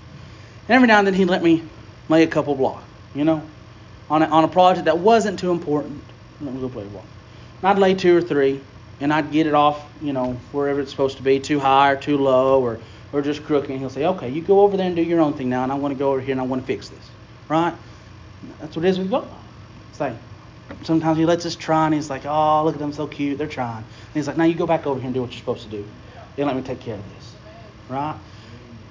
and 0.68 0.74
every 0.76 0.86
now 0.86 0.98
and 0.98 1.06
then 1.06 1.14
he'd 1.14 1.30
let 1.30 1.42
me 1.42 1.62
lay 2.10 2.24
a 2.24 2.26
couple 2.26 2.54
blocks, 2.54 2.84
you 3.14 3.24
know, 3.24 3.40
on 4.10 4.20
a, 4.20 4.26
on 4.26 4.44
a 4.44 4.48
project 4.48 4.84
that 4.84 4.98
wasn't 4.98 5.38
too 5.38 5.50
important. 5.50 6.02
Let 6.40 6.54
me 6.54 6.60
go 6.60 6.68
play 6.68 6.84
ball. 6.84 7.04
And 7.62 7.68
I'd 7.68 7.78
lay 7.78 7.94
two 7.94 8.16
or 8.16 8.20
three, 8.20 8.60
and 9.00 9.12
I'd 9.12 9.30
get 9.32 9.46
it 9.46 9.54
off, 9.54 9.84
you 10.02 10.12
know, 10.12 10.36
wherever 10.52 10.80
it's 10.80 10.90
supposed 10.90 11.16
to 11.16 11.22
be, 11.22 11.40
too 11.40 11.58
high 11.58 11.92
or 11.92 11.96
too 11.96 12.18
low 12.18 12.62
or, 12.62 12.78
or 13.12 13.22
just 13.22 13.44
crooked. 13.44 13.70
And 13.70 13.78
he'll 13.78 13.90
say, 13.90 14.06
okay, 14.06 14.28
you 14.28 14.42
go 14.42 14.60
over 14.60 14.76
there 14.76 14.86
and 14.86 14.96
do 14.96 15.02
your 15.02 15.20
own 15.20 15.34
thing 15.34 15.48
now, 15.48 15.62
and 15.62 15.72
I 15.72 15.76
want 15.76 15.92
to 15.92 15.98
go 15.98 16.10
over 16.10 16.20
here 16.20 16.32
and 16.32 16.40
I 16.40 16.44
want 16.44 16.62
to 16.62 16.66
fix 16.66 16.88
this. 16.88 17.10
Right? 17.48 17.74
That's 18.60 18.76
what 18.76 18.84
it 18.84 18.88
is 18.88 18.98
with 18.98 19.10
God. 19.10 19.26
It's 19.90 20.00
like, 20.00 20.14
sometimes 20.82 21.16
he 21.16 21.24
lets 21.24 21.46
us 21.46 21.56
try, 21.56 21.86
and 21.86 21.94
he's 21.94 22.10
like, 22.10 22.26
oh, 22.26 22.64
look 22.64 22.74
at 22.74 22.80
them, 22.80 22.92
so 22.92 23.06
cute, 23.06 23.38
they're 23.38 23.46
trying. 23.46 23.78
And 23.78 24.14
he's 24.14 24.26
like, 24.26 24.36
now 24.36 24.44
you 24.44 24.54
go 24.54 24.66
back 24.66 24.86
over 24.86 25.00
here 25.00 25.06
and 25.06 25.14
do 25.14 25.22
what 25.22 25.30
you're 25.30 25.38
supposed 25.38 25.62
to 25.64 25.70
do. 25.70 25.84
And 26.36 26.46
let 26.46 26.54
me 26.54 26.62
take 26.62 26.80
care 26.80 26.96
of 26.96 27.14
this. 27.14 27.34
Right? 27.88 28.16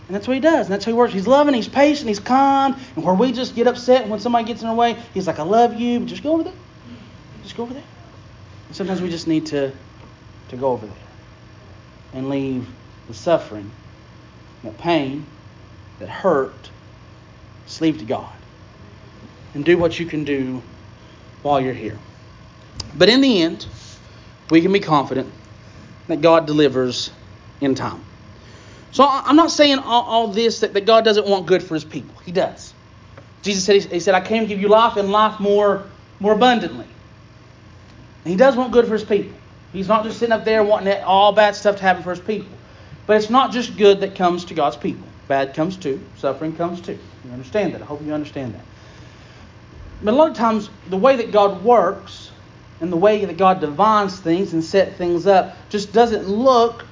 And 0.08 0.16
that's 0.16 0.28
what 0.28 0.34
he 0.34 0.40
does. 0.40 0.68
And 0.68 0.74
that's 0.74 0.86
how 0.86 0.92
he 0.92 0.98
works. 0.98 1.14
He's 1.14 1.28
loving, 1.28 1.54
he's 1.54 1.68
patient, 1.68 2.08
he's 2.08 2.20
kind. 2.20 2.76
And 2.96 3.04
where 3.04 3.14
we 3.14 3.32
just 3.32 3.56
get 3.56 3.68
upset 3.68 4.08
when 4.08 4.20
somebody 4.20 4.46
gets 4.46 4.62
in 4.62 4.68
our 4.68 4.76
way, 4.76 4.98
he's 5.14 5.28
like, 5.28 5.40
I 5.40 5.44
love 5.44 5.80
you, 5.80 6.00
but 6.00 6.08
just 6.08 6.24
go 6.24 6.34
over 6.34 6.44
there. 6.44 6.54
Just 7.46 7.58
go 7.58 7.62
over 7.62 7.76
there. 7.76 7.84
And 8.68 8.76
sometimes 8.76 9.04
we 9.04 9.10
just 9.12 9.28
need 9.28 9.46
to, 9.48 9.72
to 10.50 10.58
go 10.58 10.72
over 10.72 10.88
there 10.88 10.96
and 12.14 12.28
leave 12.28 12.68
the 13.08 13.14
suffering, 13.14 13.70
the 14.64 14.72
pain, 14.72 15.28
that 16.00 16.10
hurt, 16.10 16.72
sleep 17.68 18.00
to 18.00 18.04
God. 18.04 18.34
And 19.54 19.64
do 19.64 19.78
what 19.78 20.00
you 20.00 20.08
can 20.08 20.24
do 20.24 20.64
while 21.44 21.62
you're 21.62 21.76
here. 21.76 22.00
But 22.96 23.10
in 23.10 23.22
the 23.22 23.44
end, 23.44 23.68
we 24.50 24.62
can 24.62 24.74
be 24.74 24.80
confident 24.80 25.32
that 26.08 26.22
God 26.22 26.48
delivers 26.48 27.12
in 27.62 27.76
time. 27.76 28.04
So 28.92 29.06
I'm 29.08 29.36
not 29.36 29.52
saying 29.52 29.78
all, 29.78 30.02
all 30.02 30.28
this 30.30 30.62
that, 30.62 30.74
that, 30.74 30.88
God 30.88 31.06
doesn't 31.06 31.28
want 31.28 31.46
good 31.46 31.62
for 31.62 31.76
his 31.76 31.86
people. 31.86 32.16
He 32.26 32.32
does. 32.32 32.74
Jesus 33.44 33.64
said, 33.64 33.84
he, 33.84 34.00
said, 34.00 34.16
I 34.16 34.22
came 34.22 34.42
to 34.42 34.48
give 34.48 34.60
you 34.60 34.68
life 34.68 34.98
and 34.98 35.12
life 35.12 35.40
more, 35.40 35.86
more 36.20 36.34
abundantly. 36.34 36.88
And 38.26 38.32
he 38.32 38.38
does 38.38 38.56
want 38.56 38.74
good 38.74 38.88
for 38.88 38.94
his 38.94 39.04
people. 39.04 39.38
He's 39.72 39.88
not 39.88 40.04
just 40.04 40.18
sitting 40.18 40.34
up 40.34 40.46
there 40.46 40.64
wanting 40.64 41.02
all 41.04 41.32
bad 41.32 41.56
stuff 41.56 41.76
to 41.78 41.82
happen 41.84 42.02
for 42.02 42.10
his 42.10 42.20
people. 42.20 42.50
But 43.06 43.18
it's 43.18 43.30
not 43.30 43.52
just 43.52 43.78
good 43.78 44.02
that 44.02 44.16
comes 44.16 44.46
to 44.46 44.56
God's 44.56 44.78
people. 44.78 45.08
Bad 45.28 45.54
comes 45.54 45.78
too. 45.78 46.02
Suffering 46.18 46.56
comes 46.56 46.82
too. 46.82 46.98
You 47.24 47.32
understand 47.32 47.76
that. 47.76 47.84
I 47.84 47.86
hope 47.86 48.02
you 48.04 48.14
understand 48.14 48.56
that. 48.56 48.66
But 50.02 50.16
a 50.16 50.18
lot 50.18 50.32
of 50.32 50.36
times, 50.36 50.70
the 50.90 50.98
way 50.98 51.18
that 51.18 51.32
God 51.32 51.64
works 51.64 52.32
and 52.82 52.92
the 52.92 52.98
way 52.98 53.24
that 53.26 53.38
God 53.38 53.60
divines 53.60 54.20
things 54.20 54.54
and 54.54 54.64
set 54.64 54.96
things 54.96 55.28
up 55.28 55.56
just 55.70 55.94
doesn't 55.94 56.28
look 56.28 56.84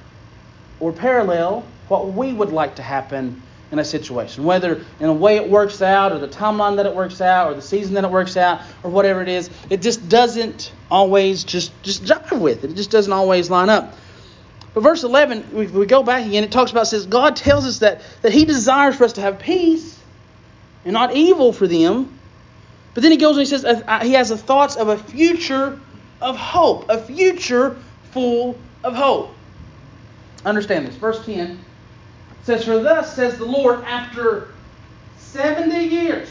or 0.78 0.92
parallel 0.92 1.64
what 1.88 2.12
we 2.12 2.32
would 2.32 2.50
like 2.50 2.76
to 2.76 2.82
happen 2.82 3.42
in 3.70 3.78
a 3.78 3.84
situation, 3.84 4.44
whether 4.44 4.76
in 5.00 5.06
the 5.06 5.12
way 5.12 5.36
it 5.36 5.48
works 5.48 5.82
out, 5.82 6.12
or 6.12 6.18
the 6.18 6.28
timeline 6.28 6.76
that 6.76 6.86
it 6.86 6.94
works 6.94 7.20
out, 7.20 7.50
or 7.50 7.54
the 7.54 7.62
season 7.62 7.94
that 7.94 8.04
it 8.04 8.10
works 8.10 8.36
out, 8.36 8.60
or 8.82 8.90
whatever 8.90 9.22
it 9.22 9.28
is. 9.28 9.50
It 9.70 9.82
just 9.82 10.08
doesn't 10.08 10.72
always 10.90 11.44
just 11.44 11.72
just 11.82 12.04
jive 12.04 12.38
with 12.38 12.64
it. 12.64 12.70
It 12.70 12.74
just 12.74 12.90
doesn't 12.90 13.12
always 13.12 13.50
line 13.50 13.70
up. 13.70 13.94
But 14.74 14.82
verse 14.82 15.04
11, 15.04 15.54
we, 15.54 15.66
we 15.68 15.86
go 15.86 16.02
back 16.02 16.26
again. 16.26 16.44
It 16.44 16.52
talks 16.52 16.72
about 16.72 16.86
says 16.86 17.06
God 17.06 17.36
tells 17.36 17.64
us 17.64 17.78
that 17.78 18.02
that 18.22 18.32
He 18.32 18.44
desires 18.44 18.96
for 18.96 19.04
us 19.04 19.14
to 19.14 19.20
have 19.20 19.38
peace 19.38 19.98
and 20.84 20.92
not 20.92 21.14
evil 21.14 21.52
for 21.52 21.66
them. 21.66 22.18
But 22.92 23.02
then 23.02 23.12
He 23.12 23.18
goes 23.18 23.36
and 23.36 23.46
He 23.46 23.50
says 23.50 23.64
uh, 23.64 24.00
He 24.00 24.12
has 24.12 24.28
the 24.28 24.38
thoughts 24.38 24.76
of 24.76 24.88
a 24.88 24.98
future 24.98 25.80
of 26.20 26.36
hope, 26.36 26.86
a 26.88 27.02
future 27.02 27.76
full 28.12 28.58
of 28.82 28.94
hope. 28.94 29.34
Understand 30.44 30.86
this. 30.86 30.94
Verse 30.96 31.24
10 31.24 31.58
says, 32.44 32.64
For 32.64 32.78
thus 32.78 33.14
says 33.14 33.38
the 33.38 33.44
Lord, 33.44 33.82
after 33.84 34.48
70 35.18 35.84
years 35.84 36.28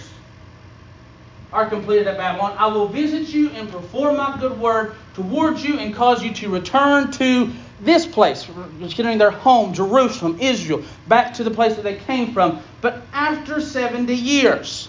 are 1.52 1.68
completed 1.68 2.08
at 2.08 2.18
Babylon, 2.18 2.56
I 2.58 2.68
will 2.68 2.88
visit 2.88 3.30
you 3.30 3.50
and 3.50 3.70
perform 3.70 4.18
my 4.18 4.38
good 4.40 4.60
word 4.60 4.96
towards 5.14 5.64
you 5.64 5.80
and 5.80 5.94
cause 5.94 6.24
you 6.24 6.34
to 6.36 6.50
return 6.50 7.12
to 7.14 7.52
this 7.82 8.06
place, 8.06 8.48
considering 8.80 9.18
their 9.18 9.32
home, 9.32 9.74
Jerusalem, 9.74 10.38
Israel, 10.40 10.84
back 11.08 11.34
to 11.36 11.44
the 11.44 11.52
place 11.52 11.76
that 11.76 11.84
they 11.84 11.96
came 11.96 12.34
from. 12.34 12.62
But 12.82 13.02
after 13.12 13.60
70 13.60 14.14
years. 14.16 14.88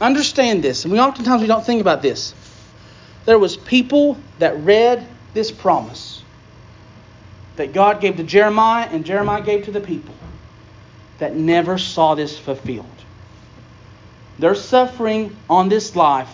Understand 0.00 0.62
this, 0.62 0.84
and 0.84 0.92
we 0.92 1.00
oftentimes 1.00 1.42
we 1.42 1.48
don't 1.48 1.64
think 1.64 1.80
about 1.80 2.02
this. 2.02 2.34
There 3.24 3.38
was 3.38 3.56
people 3.56 4.18
that 4.38 4.56
read 4.58 5.06
this 5.32 5.50
promise 5.50 6.22
that 7.56 7.72
God 7.72 8.00
gave 8.00 8.16
to 8.16 8.22
Jeremiah 8.22 8.88
and 8.90 9.04
Jeremiah 9.04 9.42
gave 9.42 9.64
to 9.64 9.70
the 9.70 9.80
people 9.80 10.14
that 11.18 11.34
never 11.34 11.78
saw 11.78 12.14
this 12.14 12.38
fulfilled. 12.38 12.86
Their 14.38 14.54
suffering 14.54 15.34
on 15.48 15.68
this 15.68 15.96
life 15.96 16.30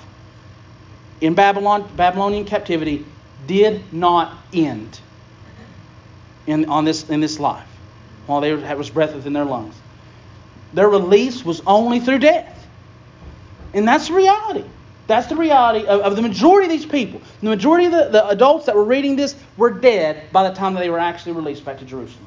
in 1.21 1.35
Babylon, 1.35 1.89
Babylonian 1.97 2.45
captivity 2.45 3.07
did 3.47 3.93
not 3.93 4.37
end 4.53 4.99
in, 6.47 6.69
on 6.69 6.85
this, 6.85 7.09
in 7.09 7.21
this 7.21 7.39
life 7.39 7.69
while 8.27 8.41
they 8.41 8.59
had 8.61 8.77
was 8.77 8.91
breath 8.91 9.15
within 9.15 9.33
their 9.33 9.45
lungs. 9.45 9.75
Their 10.73 10.89
release 10.89 11.45
was 11.45 11.63
only 11.67 12.01
through 12.01 12.21
death. 12.21 12.59
And 13.75 13.87
that's 13.87 14.11
reality. 14.11 14.65
That's 15.07 15.27
the 15.27 15.37
reality 15.37 15.87
of, 15.87 16.01
of, 16.01 16.17
the 16.17 16.23
majority 16.23 16.67
of 16.67 16.71
these 16.71 16.87
people. 16.87 17.21
The 17.41 17.49
majority 17.49 17.87
of 17.87 17.93
the, 17.93 18.09
the 18.09 18.29
adults 18.29 18.67
that 18.67 18.75
were 18.75 18.85
reading 18.85 19.17
this 19.17 19.35
were 19.57 19.71
dead 19.71 20.31
by 20.33 20.49
the 20.49 20.55
time 20.55 20.75
that 20.75 20.81
they 20.81 20.91
were 20.91 20.99
actually 20.99 21.33
released 21.33 21.65
back 21.65 21.79
to 21.79 21.85
Jerusalem. 21.85 22.27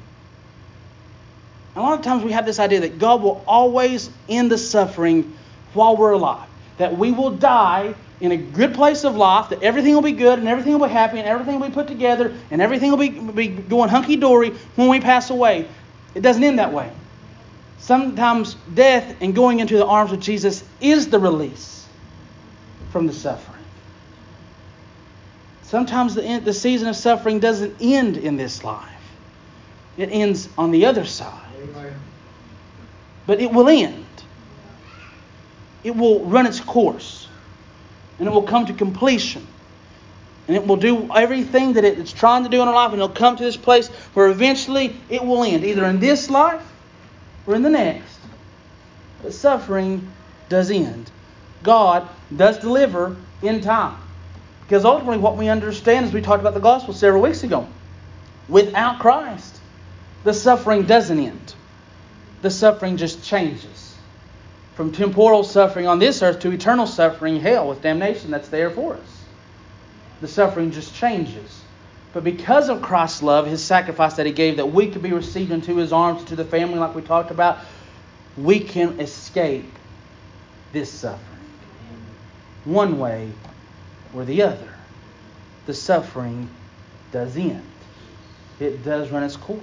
a 1.76 1.82
lot 1.82 1.98
of 1.98 2.04
times 2.04 2.24
we 2.24 2.34
have 2.34 2.46
this 2.46 2.60
idea 2.60 2.82
that 2.82 3.00
God 3.00 3.22
will 3.22 3.44
always 3.48 4.10
end 4.28 4.52
the 4.52 4.58
suffering 4.58 5.38
while 5.74 5.96
we're 5.96 6.12
alive. 6.12 6.48
That 6.78 6.98
we 6.98 7.12
will 7.12 7.32
die 7.32 7.96
in 8.20 8.34
a 8.34 8.38
good 8.38 8.74
place 8.74 9.06
of 9.06 9.16
life, 9.16 9.50
that 9.50 9.64
everything 9.64 9.94
will 9.94 10.02
be 10.02 10.12
good 10.12 10.40
and 10.40 10.48
everything 10.48 10.78
will 10.78 10.88
be 10.88 10.94
happy 10.94 11.20
and 11.20 11.28
everything 11.28 11.60
will 11.60 11.68
be 11.68 11.74
put 11.74 11.88
together 11.88 12.34
and 12.52 12.62
everything 12.62 12.92
will 12.92 12.98
be, 12.98 13.10
be 13.10 13.48
going 13.48 13.90
hunky 13.90 14.18
dory 14.18 14.50
when 14.76 14.90
we 14.90 15.00
pass 15.00 15.30
away. 15.30 15.68
It 16.14 16.22
doesn't 16.22 16.44
end 16.44 16.60
that 16.60 16.74
way. 16.74 16.92
Sometimes 17.78 18.56
death 18.74 19.16
and 19.22 19.34
going 19.34 19.60
into 19.60 19.78
the 19.78 19.86
arms 19.86 20.12
of 20.12 20.20
Jesus 20.20 20.64
is 20.82 21.10
the 21.10 21.20
release 21.20 21.75
from 22.96 23.08
the 23.08 23.14
suffering. 23.14 23.62
Sometimes 25.64 26.16
the, 26.16 26.40
the 26.42 26.54
season 26.54 26.88
of 26.88 26.96
suffering 26.96 27.42
doesn't 27.42 27.76
end 27.82 28.16
in 28.16 28.38
this 28.38 28.64
life, 28.64 28.88
it 29.98 30.08
ends 30.14 30.48
on 30.58 30.72
the 30.72 30.86
other 30.86 31.04
side. 31.04 31.46
But 33.28 33.42
it 33.42 33.52
will 33.52 33.68
end. 33.68 34.06
It 35.84 35.94
will 35.94 36.24
run 36.24 36.46
its 36.46 36.62
course. 36.62 37.28
And 38.18 38.30
it 38.30 38.32
will 38.32 38.44
come 38.44 38.66
to 38.68 38.74
completion. 38.74 39.46
And 40.48 40.56
it 40.56 40.66
will 40.66 40.78
do 40.78 41.12
everything 41.14 41.74
that 41.74 41.84
it's 41.84 42.14
trying 42.14 42.46
to 42.46 42.50
do 42.50 42.62
in 42.62 42.68
our 42.70 42.74
life, 42.74 42.94
and 42.94 43.02
it'll 43.02 43.14
come 43.14 43.36
to 43.36 43.44
this 43.44 43.58
place 43.58 43.90
where 44.14 44.30
eventually 44.30 44.96
it 45.10 45.22
will 45.22 45.44
end, 45.44 45.66
either 45.66 45.84
in 45.84 46.00
this 46.00 46.30
life 46.30 46.64
or 47.46 47.56
in 47.56 47.62
the 47.62 47.70
next. 47.70 48.20
But 49.22 49.34
suffering 49.34 50.10
does 50.48 50.72
end. 50.72 51.12
God 51.66 52.08
does 52.34 52.60
deliver 52.60 53.18
in 53.42 53.60
time. 53.60 53.98
Because 54.62 54.86
ultimately, 54.86 55.18
what 55.18 55.36
we 55.36 55.50
understand 55.50 56.06
as 56.06 56.14
we 56.14 56.22
talked 56.22 56.40
about 56.40 56.54
the 56.54 56.60
gospel 56.60 56.94
several 56.94 57.22
weeks 57.22 57.44
ago, 57.44 57.68
without 58.48 59.00
Christ, 59.00 59.60
the 60.24 60.34
suffering 60.34 60.84
doesn't 60.84 61.20
end. 61.20 61.54
The 62.42 62.50
suffering 62.50 62.98
just 62.98 63.24
changes 63.24 63.96
from 64.76 64.92
temporal 64.92 65.44
suffering 65.44 65.88
on 65.88 66.00
this 66.00 66.22
earth 66.22 66.40
to 66.42 66.52
eternal 66.52 66.88
suffering, 66.88 67.40
hell, 67.40 67.68
with 67.68 67.82
damnation 67.82 68.32
that's 68.32 68.50
there 68.50 68.70
for 68.70 68.96
us. 68.96 69.24
The 70.22 70.28
suffering 70.28 70.72
just 70.72 70.94
changes. 70.96 71.62
But 72.14 72.24
because 72.24 72.70
of 72.70 72.82
Christ's 72.82 73.24
love, 73.24 73.46
his 73.46 73.64
sacrifice 73.64 74.16
that 74.16 74.26
he 74.26 74.32
gave, 74.32 74.58
that 74.58 74.68
we 74.68 74.90
could 74.90 75.02
be 75.02 75.14
received 75.14 75.52
into 75.52 75.78
his 75.78 75.94
arms, 75.94 76.24
to 76.26 76.36
the 76.36 76.46
family, 76.46 76.80
like 76.80 76.96
we 76.96 77.02
talked 77.02 77.32
about, 77.32 77.60
we 78.38 78.60
can 78.60 79.00
escape 79.00 79.72
this 80.74 80.92
suffering 80.92 81.35
one 82.66 83.00
way 83.00 83.32
or 84.14 84.26
the 84.26 84.42
other. 84.42 84.70
The 85.66 85.74
suffering 85.74 86.50
does 87.12 87.36
end, 87.38 87.66
it 88.60 88.84
does 88.84 89.10
run 89.12 89.24
its 89.24 89.38
course. 89.38 89.62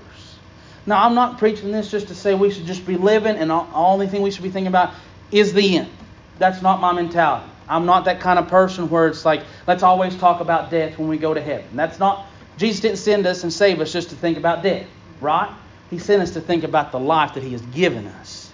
Now, 0.84 1.04
I'm 1.04 1.14
not 1.14 1.38
preaching 1.38 1.70
this 1.70 1.90
just 1.90 2.08
to 2.08 2.14
say 2.14 2.34
we 2.34 2.50
should 2.50 2.66
just 2.66 2.84
be 2.84 2.96
living 2.96 3.36
and 3.36 3.50
the 3.50 3.64
only 3.72 4.08
thing 4.08 4.22
we 4.22 4.32
should 4.32 4.42
be 4.42 4.50
thinking 4.50 4.66
about 4.66 4.94
is 5.30 5.52
the 5.52 5.76
end. 5.76 5.90
That's 6.38 6.60
not 6.60 6.80
my 6.80 6.92
mentality. 6.92 7.48
I'm 7.68 7.86
not 7.86 8.06
that 8.06 8.18
kind 8.18 8.38
of 8.38 8.48
person 8.48 8.90
where 8.90 9.06
it's 9.06 9.24
like, 9.24 9.44
let's 9.68 9.84
always 9.84 10.16
talk 10.16 10.40
about 10.40 10.72
death 10.72 10.98
when 10.98 11.06
we 11.06 11.18
go 11.18 11.34
to 11.34 11.40
heaven. 11.40 11.66
That's 11.74 12.00
not 12.00 12.26
Jesus 12.56 12.80
didn't 12.80 12.98
send 12.98 13.26
us 13.26 13.42
and 13.44 13.52
save 13.52 13.80
us 13.80 13.92
just 13.92 14.10
to 14.10 14.16
think 14.16 14.36
about 14.36 14.62
death, 14.62 14.86
right? 15.20 15.52
He 15.90 15.98
sent 15.98 16.22
us 16.22 16.32
to 16.32 16.40
think 16.40 16.64
about 16.64 16.92
the 16.92 17.00
life 17.00 17.34
that 17.34 17.42
He 17.42 17.52
has 17.52 17.62
given 17.62 18.06
us. 18.06 18.52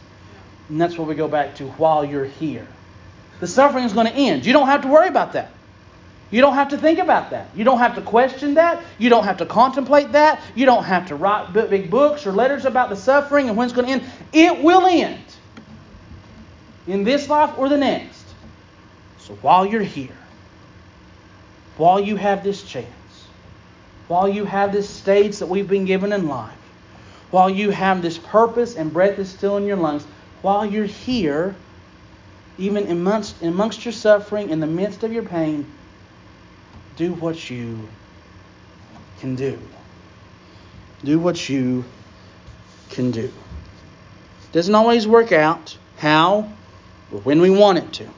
And 0.69 0.81
that's 0.81 0.97
what 0.99 1.09
we 1.09 1.15
go 1.15 1.29
back 1.29 1.57
to 1.57 1.65
while 1.73 2.05
you're 2.05 2.25
here. 2.25 2.67
The 3.41 3.47
suffering 3.47 3.85
is 3.85 3.93
going 3.93 4.07
to 4.07 4.13
end. 4.13 4.45
You 4.45 4.53
don't 4.53 4.67
have 4.67 4.83
to 4.83 4.89
worry 4.89 5.09
about 5.09 5.33
that. 5.35 5.51
You 6.31 6.43
don't 6.43 6.55
have 6.55 6.69
to 6.71 6.79
think 6.79 6.99
about 6.99 7.31
that. 7.31 7.49
You 7.55 7.65
don't 7.65 7.79
have 7.79 7.95
to 7.95 8.03
question 8.03 8.55
that. 8.55 8.83
You 8.99 9.09
don't 9.09 9.25
have 9.25 9.39
to 9.39 9.47
contemplate 9.47 10.13
that. 10.13 10.41
You 10.55 10.67
don't 10.67 10.85
have 10.85 11.07
to 11.09 11.15
write 11.15 11.53
big 11.53 11.91
books 11.91 12.27
or 12.27 12.33
letters 12.33 12.67
about 12.67 12.91
the 12.91 12.97
suffering 12.97 13.49
and 13.49 13.57
when 13.57 13.67
it's 13.67 13.75
going 13.75 13.87
to 13.87 13.93
end. 13.93 14.05
It 14.33 14.63
will 14.63 14.87
end 14.87 15.23
in 16.87 17.05
this 17.05 17.29
life 17.29 17.57
or 17.57 17.69
the 17.69 17.79
next. 17.79 18.25
So 19.21 19.35
while 19.37 19.65
you're 19.65 19.81
here, 19.81 20.17
while 21.79 22.01
you 22.01 22.17
have 22.17 22.45
this 22.45 22.63
chance, 22.63 22.87
while 24.09 24.29
you 24.29 24.45
have 24.45 24.73
this 24.73 24.89
stage 24.89 25.39
that 25.39 25.47
we've 25.47 25.69
been 25.69 25.85
given 25.87 26.13
in 26.13 26.29
life, 26.29 26.53
while 27.31 27.49
you 27.49 27.71
have 27.71 28.03
this 28.03 28.19
purpose 28.19 28.75
and 28.75 28.93
breath 28.93 29.19
is 29.19 29.31
still 29.31 29.57
in 29.57 29.65
your 29.65 29.77
lungs, 29.77 30.05
while 30.43 30.67
you're 30.67 30.85
here, 30.85 31.55
even 32.59 32.91
amongst, 32.91 33.41
amongst 33.43 33.85
your 33.85 33.93
suffering, 33.93 34.51
in 34.51 34.61
the 34.61 34.67
midst 34.67 35.05
of 35.05 35.13
your 35.13 35.23
pain, 35.23 35.65
do 36.97 37.13
what 37.15 37.49
you 37.49 37.89
can 39.21 39.37
do. 39.37 39.59
Do 41.05 41.19
what 41.19 41.49
you 41.49 41.85
can 42.91 43.13
do. 43.13 43.33
Doesn't 44.51 44.75
always 44.75 45.07
work 45.07 45.31
out 45.31 45.77
how 45.99 46.51
or 47.13 47.21
when 47.21 47.41
we 47.41 47.51
want 47.51 47.79
it 47.79 47.93
to. 47.95 48.09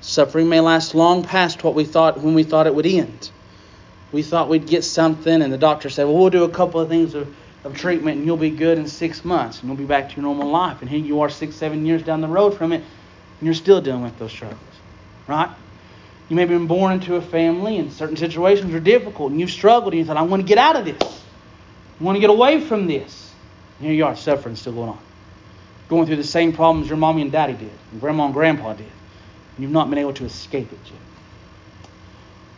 Suffering 0.00 0.48
may 0.48 0.60
last 0.60 0.94
long 0.94 1.22
past 1.22 1.64
what 1.64 1.74
we 1.74 1.84
thought 1.84 2.20
when 2.20 2.34
we 2.34 2.44
thought 2.44 2.66
it 2.66 2.74
would 2.74 2.86
end. 2.86 3.30
We 4.10 4.22
thought 4.22 4.48
we'd 4.48 4.66
get 4.66 4.84
something, 4.84 5.42
and 5.42 5.52
the 5.52 5.58
doctor 5.58 5.90
said, 5.90 6.04
Well, 6.04 6.16
we'll 6.16 6.30
do 6.30 6.44
a 6.44 6.48
couple 6.48 6.80
of 6.80 6.88
things 6.88 7.14
of, 7.14 7.34
of 7.64 7.76
treatment, 7.76 8.18
and 8.18 8.26
you'll 8.26 8.36
be 8.36 8.50
good 8.50 8.78
in 8.78 8.86
six 8.86 9.24
months, 9.24 9.60
and 9.60 9.68
you'll 9.68 9.76
be 9.76 9.84
back 9.84 10.08
to 10.10 10.16
your 10.16 10.22
normal 10.22 10.50
life. 10.50 10.80
And 10.80 10.88
here 10.88 10.98
you 10.98 11.20
are, 11.20 11.28
six, 11.28 11.56
seven 11.56 11.84
years 11.84 12.02
down 12.02 12.20
the 12.20 12.28
road 12.28 12.56
from 12.56 12.72
it, 12.72 12.82
and 13.38 13.46
you're 13.46 13.54
still 13.54 13.80
dealing 13.80 14.02
with 14.02 14.18
those 14.18 14.32
struggles. 14.32 14.60
Right? 15.26 15.50
You 16.28 16.36
may 16.36 16.42
have 16.42 16.48
been 16.48 16.66
born 16.66 16.92
into 16.92 17.16
a 17.16 17.22
family, 17.22 17.78
and 17.78 17.92
certain 17.92 18.16
situations 18.16 18.74
are 18.74 18.80
difficult, 18.80 19.30
and 19.30 19.40
you've 19.40 19.50
struggled, 19.50 19.92
and 19.92 20.00
you 20.00 20.04
thought, 20.04 20.16
I 20.16 20.22
want 20.22 20.42
to 20.42 20.46
get 20.46 20.58
out 20.58 20.76
of 20.76 20.84
this. 20.84 21.22
I 22.00 22.04
want 22.04 22.16
to 22.16 22.20
get 22.20 22.30
away 22.30 22.60
from 22.60 22.86
this. 22.86 23.32
And 23.78 23.86
here 23.88 23.96
you 23.96 24.04
are, 24.04 24.16
suffering 24.16 24.56
still 24.56 24.74
going 24.74 24.90
on. 24.90 24.98
Going 25.88 26.06
through 26.06 26.16
the 26.16 26.24
same 26.24 26.52
problems 26.52 26.88
your 26.88 26.98
mommy 26.98 27.22
and 27.22 27.32
daddy 27.32 27.54
did, 27.54 27.70
and 27.92 28.00
grandma 28.00 28.26
and 28.26 28.34
grandpa 28.34 28.74
did. 28.74 28.86
And 28.86 29.62
you've 29.62 29.70
not 29.70 29.88
been 29.88 29.98
able 29.98 30.12
to 30.14 30.24
escape 30.24 30.72
it 30.72 30.78
yet 30.84 31.00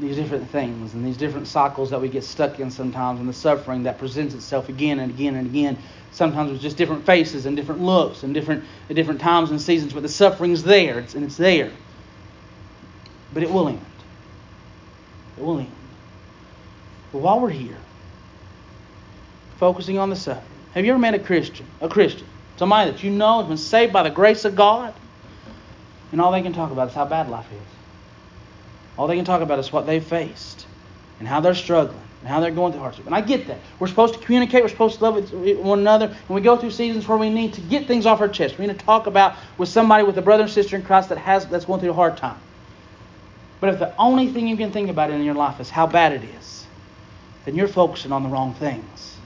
these 0.01 0.17
different 0.17 0.49
things 0.51 0.95
and 0.95 1.05
these 1.05 1.17
different 1.17 1.47
cycles 1.47 1.91
that 1.91 2.01
we 2.01 2.09
get 2.09 2.25
stuck 2.25 2.59
in 2.59 2.71
sometimes 2.71 3.21
and 3.21 3.29
the 3.29 3.33
suffering 3.33 3.83
that 3.83 3.99
presents 3.99 4.35
itself 4.35 4.69
again 4.69 4.99
and 4.99 5.11
again 5.11 5.37
and 5.37 5.47
again 5.47 5.77
sometimes 6.11 6.51
with 6.51 6.61
just 6.61 6.77
different 6.77 7.05
faces 7.05 7.47
and 7.47 7.57
different 7.57 7.83
looks 7.83 8.23
and 8.23 8.33
different 8.33 8.65
at 8.89 8.97
different 8.97 9.21
times 9.21 9.51
and 9.51 9.61
seasons 9.61 9.93
but 9.93 10.03
the 10.03 10.09
suffering's 10.09 10.63
there 10.63 10.99
it's, 10.99 11.15
and 11.15 11.25
it's 11.25 11.37
there. 11.37 11.71
But 13.33 13.45
it 13.45 13.51
will 13.51 13.69
end. 13.69 13.85
It 15.39 15.45
will 15.45 15.59
end. 15.61 15.71
But 17.13 17.19
while 17.19 17.41
we're 17.41 17.51
here 17.51 17.77
focusing 19.59 19.99
on 19.99 20.09
the 20.09 20.17
suffering 20.17 20.47
have 20.73 20.85
you 20.85 20.93
ever 20.93 20.99
met 20.99 21.15
a 21.15 21.19
christian 21.19 21.67
a 21.83 21.89
christian 21.89 22.27
somebody 22.57 22.91
that 22.91 23.03
you 23.03 23.11
know 23.11 23.41
has 23.41 23.49
been 23.49 23.59
saved 23.59 23.93
by 23.93 24.03
the 24.03 24.11
grace 24.11 24.45
of 24.45 24.55
god? 24.55 24.95
And 26.13 26.21
all 26.21 26.33
they 26.33 26.43
can 26.43 26.53
talk 26.53 26.73
about 26.73 26.89
is 26.89 26.95
how 26.95 27.05
bad 27.05 27.29
life 27.29 27.47
is 27.53 27.80
all 29.01 29.07
they 29.07 29.17
can 29.17 29.25
talk 29.25 29.41
about 29.41 29.59
is 29.59 29.73
what 29.73 29.87
they 29.87 29.99
faced 29.99 30.67
and 31.21 31.27
how 31.27 31.41
they're 31.41 31.55
struggling 31.55 32.03
and 32.21 32.29
how 32.29 32.39
they're 32.39 32.51
going 32.51 32.71
through 32.71 32.83
hardship. 32.83 33.07
And 33.07 33.15
I 33.15 33.23
get 33.23 33.47
that. 33.47 33.57
We're 33.79 33.87
supposed 33.87 34.13
to 34.13 34.21
communicate. 34.21 34.63
We're 34.63 34.69
supposed 34.69 34.99
to 34.99 35.09
love 35.09 35.33
one 35.33 35.79
another. 35.79 36.09
And 36.09 36.29
we 36.29 36.43
go 36.43 36.59
through 36.59 36.73
seasons 36.73 37.09
where 37.09 37.17
we 37.17 37.31
need 37.31 37.55
to 37.55 37.63
get 37.63 37.87
things 37.87 38.05
off 38.05 38.21
our 38.21 38.29
chest. 38.29 38.59
We 38.59 38.67
need 38.67 38.79
to 38.79 38.85
talk 38.85 39.07
about 39.07 39.37
with 39.57 39.71
somebody, 39.71 40.05
with 40.05 40.19
a 40.19 40.21
brother 40.21 40.43
and 40.43 40.53
sister 40.53 40.77
in 40.77 40.83
Christ 40.83 41.09
that 41.09 41.17
has 41.17 41.47
that's 41.47 41.65
going 41.65 41.81
through 41.81 41.93
a 41.93 41.95
hard 41.95 42.19
time. 42.19 42.39
But 43.59 43.73
if 43.73 43.79
the 43.79 43.97
only 43.97 44.31
thing 44.31 44.47
you 44.47 44.59
can 44.59 44.71
think 44.71 44.91
about 44.91 45.11
in 45.11 45.25
your 45.25 45.33
life 45.35 45.61
is 45.61 45.71
how 45.71 45.87
bad 45.87 46.13
it 46.13 46.23
is, 46.39 46.67
then 47.47 47.55
you're 47.55 47.69
focusing 47.69 48.13
on 48.13 48.23
the 48.23 48.29
wrong 48.29 48.53
things. 48.53 49.17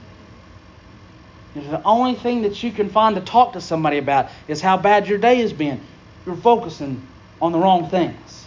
If 1.53 1.69
the 1.69 1.83
only 1.83 2.15
thing 2.15 2.43
that 2.43 2.63
you 2.63 2.71
can 2.71 2.87
find 2.87 3.13
to 3.15 3.21
talk 3.21 3.51
to 3.53 3.61
somebody 3.61 3.97
about 3.97 4.29
is 4.47 4.61
how 4.61 4.77
bad 4.77 5.09
your 5.09 5.17
day 5.17 5.35
has 5.41 5.51
been, 5.51 5.81
you're 6.25 6.37
focusing 6.37 7.05
on 7.41 7.51
the 7.51 7.59
wrong 7.59 7.89
things. 7.89 8.44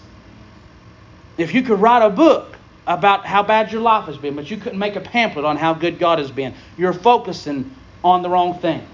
If 1.39 1.55
you 1.55 1.63
could 1.63 1.81
write 1.81 2.05
a 2.05 2.11
book 2.11 2.57
about 2.87 3.25
how 3.25 3.45
bad 3.45 3.71
your 3.71 3.81
life 3.81 4.07
has 4.07 4.19
been, 4.19 4.35
but 4.35 4.51
you 4.51 4.57
couldn't 4.57 4.79
make 4.79 4.97
a 4.97 5.01
pamphlet 5.01 5.45
on 5.45 5.57
how 5.57 5.73
good 5.73 5.99
God 5.99 6.19
has 6.19 6.31
been, 6.33 6.55
you're 6.77 6.93
focusing 6.93 7.75
on 8.03 8.23
the 8.23 8.29
wrong 8.29 8.59
things. 8.59 8.89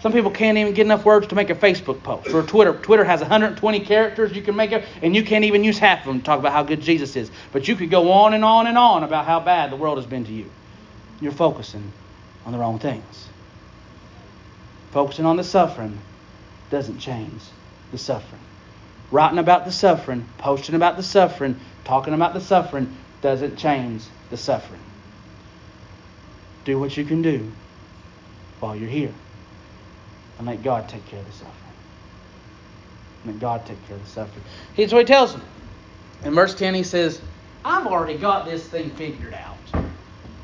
Some 0.00 0.12
people 0.12 0.30
can't 0.30 0.56
even 0.56 0.72
get 0.72 0.86
enough 0.86 1.04
words 1.04 1.26
to 1.26 1.34
make 1.34 1.50
a 1.50 1.54
Facebook 1.54 2.02
post 2.02 2.30
or 2.30 2.42
Twitter. 2.42 2.72
Twitter 2.72 3.04
has 3.04 3.20
120 3.20 3.80
characters 3.80 4.34
you 4.34 4.40
can 4.40 4.56
make 4.56 4.72
it, 4.72 4.86
and 5.02 5.14
you 5.14 5.22
can't 5.22 5.44
even 5.44 5.62
use 5.62 5.78
half 5.78 6.00
of 6.00 6.06
them 6.06 6.20
to 6.20 6.24
talk 6.24 6.38
about 6.38 6.52
how 6.52 6.62
good 6.62 6.80
Jesus 6.80 7.14
is. 7.16 7.30
But 7.52 7.68
you 7.68 7.76
could 7.76 7.90
go 7.90 8.10
on 8.10 8.32
and 8.32 8.42
on 8.42 8.66
and 8.66 8.78
on 8.78 9.04
about 9.04 9.26
how 9.26 9.40
bad 9.40 9.70
the 9.70 9.76
world 9.76 9.98
has 9.98 10.06
been 10.06 10.24
to 10.24 10.32
you. 10.32 10.50
You're 11.20 11.32
focusing 11.32 11.92
on 12.46 12.52
the 12.52 12.58
wrong 12.58 12.78
things. 12.78 13.28
Focusing 14.92 15.26
on 15.26 15.36
the 15.36 15.44
suffering 15.44 15.98
doesn't 16.70 16.98
change 16.98 17.42
the 17.92 17.98
suffering 17.98 18.40
writing 19.10 19.38
about 19.38 19.64
the 19.64 19.72
suffering, 19.72 20.26
posting 20.38 20.74
about 20.74 20.96
the 20.96 21.02
suffering, 21.02 21.58
talking 21.84 22.14
about 22.14 22.34
the 22.34 22.40
suffering 22.40 22.96
doesn't 23.20 23.56
change 23.56 24.04
the 24.30 24.36
suffering. 24.36 24.80
Do 26.64 26.78
what 26.78 26.96
you 26.96 27.04
can 27.04 27.22
do 27.22 27.50
while 28.60 28.76
you're 28.76 28.88
here. 28.88 29.12
And 30.38 30.46
let 30.46 30.62
God 30.62 30.88
take 30.88 31.04
care 31.06 31.18
of 31.18 31.26
the 31.26 31.32
suffering. 31.32 31.54
Let 33.26 33.38
God 33.40 33.66
take 33.66 33.86
care 33.86 33.96
of 33.96 34.04
the 34.04 34.10
suffering. 34.10 34.44
Here's 34.74 34.92
what 34.92 35.00
he 35.00 35.04
tells 35.04 35.32
them. 35.32 35.42
In 36.24 36.34
verse 36.34 36.54
10, 36.54 36.74
he 36.74 36.82
says, 36.82 37.20
I've 37.64 37.86
already 37.86 38.16
got 38.16 38.46
this 38.46 38.66
thing 38.66 38.90
figured 38.90 39.34
out. 39.34 39.56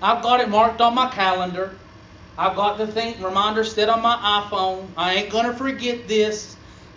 I've 0.02 0.22
got 0.22 0.40
it 0.40 0.48
marked 0.48 0.80
on 0.80 0.94
my 0.94 1.08
calendar. 1.10 1.76
I've 2.36 2.56
got 2.56 2.76
the 2.76 2.86
thing 2.86 3.22
reminder 3.22 3.64
set 3.64 3.88
on 3.88 4.02
my 4.02 4.16
iPhone. 4.42 4.88
I 4.96 5.14
ain't 5.14 5.30
to 5.32 5.54
forget 5.54 6.06
this. 6.06 6.55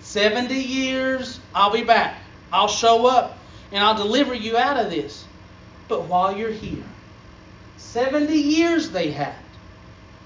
70 0.09 0.55
years, 0.55 1.39
I'll 1.53 1.71
be 1.71 1.83
back. 1.83 2.17
I'll 2.51 2.67
show 2.67 3.05
up 3.05 3.37
and 3.71 3.83
I'll 3.83 3.95
deliver 3.95 4.33
you 4.33 4.57
out 4.57 4.83
of 4.83 4.89
this. 4.89 5.23
But 5.87 6.05
while 6.05 6.35
you're 6.35 6.49
here, 6.49 6.83
70 7.77 8.33
years 8.33 8.89
they 8.89 9.11
had 9.11 9.35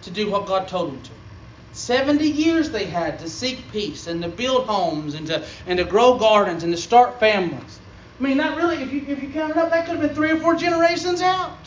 to 0.04 0.10
do 0.10 0.32
what 0.32 0.46
God 0.46 0.70
told 0.70 0.94
them 0.94 1.02
to. 1.02 1.12
70 1.74 2.26
years 2.26 2.72
they 2.72 2.86
had 2.86 3.20
to 3.20 3.30
seek 3.30 3.70
peace 3.74 4.08
and 4.08 4.22
to 4.22 4.30
build 4.30 4.68
homes 4.68 5.16
and 5.16 5.28
to, 5.28 5.46
and 5.68 5.78
to 5.78 5.84
grow 5.84 6.18
gardens 6.18 6.64
and 6.64 6.72
to 6.72 6.82
start 6.82 7.20
families. 7.20 7.80
I 8.18 8.24
mean, 8.24 8.38
not 8.38 8.56
really, 8.56 8.82
if 8.82 8.94
you, 8.94 9.04
if 9.06 9.22
you 9.22 9.32
count 9.32 9.52
it 9.52 9.58
up, 9.58 9.70
that 9.72 9.86
could 9.86 9.98
have 9.98 10.08
been 10.08 10.16
three 10.16 10.32
or 10.32 10.38
four 10.38 10.56
generations 10.56 11.22
out. 11.22 11.58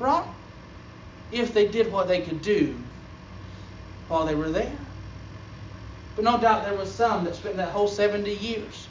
Right? 0.00 0.26
If 1.30 1.54
they 1.54 1.68
did 1.68 1.92
what 1.92 2.08
they 2.08 2.22
could 2.22 2.42
do 2.42 2.74
while 4.08 4.26
they 4.26 4.34
were 4.34 4.50
there. 4.50 4.76
But 6.14 6.24
no 6.24 6.38
doubt 6.38 6.64
there 6.64 6.74
was 6.74 6.92
some 6.92 7.24
that 7.24 7.34
spent 7.34 7.56
that 7.56 7.70
whole 7.70 7.88
70 7.88 8.32
years, 8.34 8.88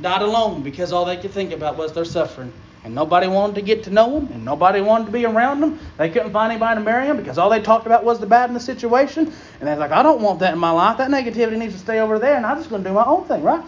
died 0.00 0.22
alone 0.22 0.62
because 0.62 0.92
all 0.92 1.04
they 1.04 1.16
could 1.16 1.30
think 1.30 1.52
about 1.52 1.76
was 1.76 1.92
their 1.92 2.04
suffering. 2.04 2.52
And 2.84 2.94
nobody 2.94 3.26
wanted 3.26 3.56
to 3.56 3.62
get 3.62 3.82
to 3.84 3.90
know 3.90 4.20
them, 4.20 4.28
and 4.32 4.44
nobody 4.44 4.80
wanted 4.80 5.06
to 5.06 5.10
be 5.10 5.24
around 5.24 5.60
them. 5.60 5.80
They 5.96 6.08
couldn't 6.08 6.32
find 6.32 6.52
anybody 6.52 6.78
to 6.78 6.84
marry 6.84 7.08
them 7.08 7.16
because 7.16 7.36
all 7.36 7.50
they 7.50 7.60
talked 7.60 7.86
about 7.86 8.04
was 8.04 8.20
the 8.20 8.26
bad 8.26 8.48
in 8.48 8.54
the 8.54 8.60
situation. 8.60 9.32
And 9.58 9.68
they're 9.68 9.76
like, 9.76 9.90
I 9.90 10.04
don't 10.04 10.20
want 10.20 10.38
that 10.38 10.52
in 10.52 10.58
my 10.60 10.70
life. 10.70 10.98
That 10.98 11.10
negativity 11.10 11.58
needs 11.58 11.74
to 11.74 11.80
stay 11.80 11.98
over 11.98 12.20
there, 12.20 12.36
and 12.36 12.46
I'm 12.46 12.58
just 12.58 12.70
going 12.70 12.84
to 12.84 12.88
do 12.88 12.94
my 12.94 13.04
own 13.04 13.24
thing, 13.24 13.42
right? 13.42 13.64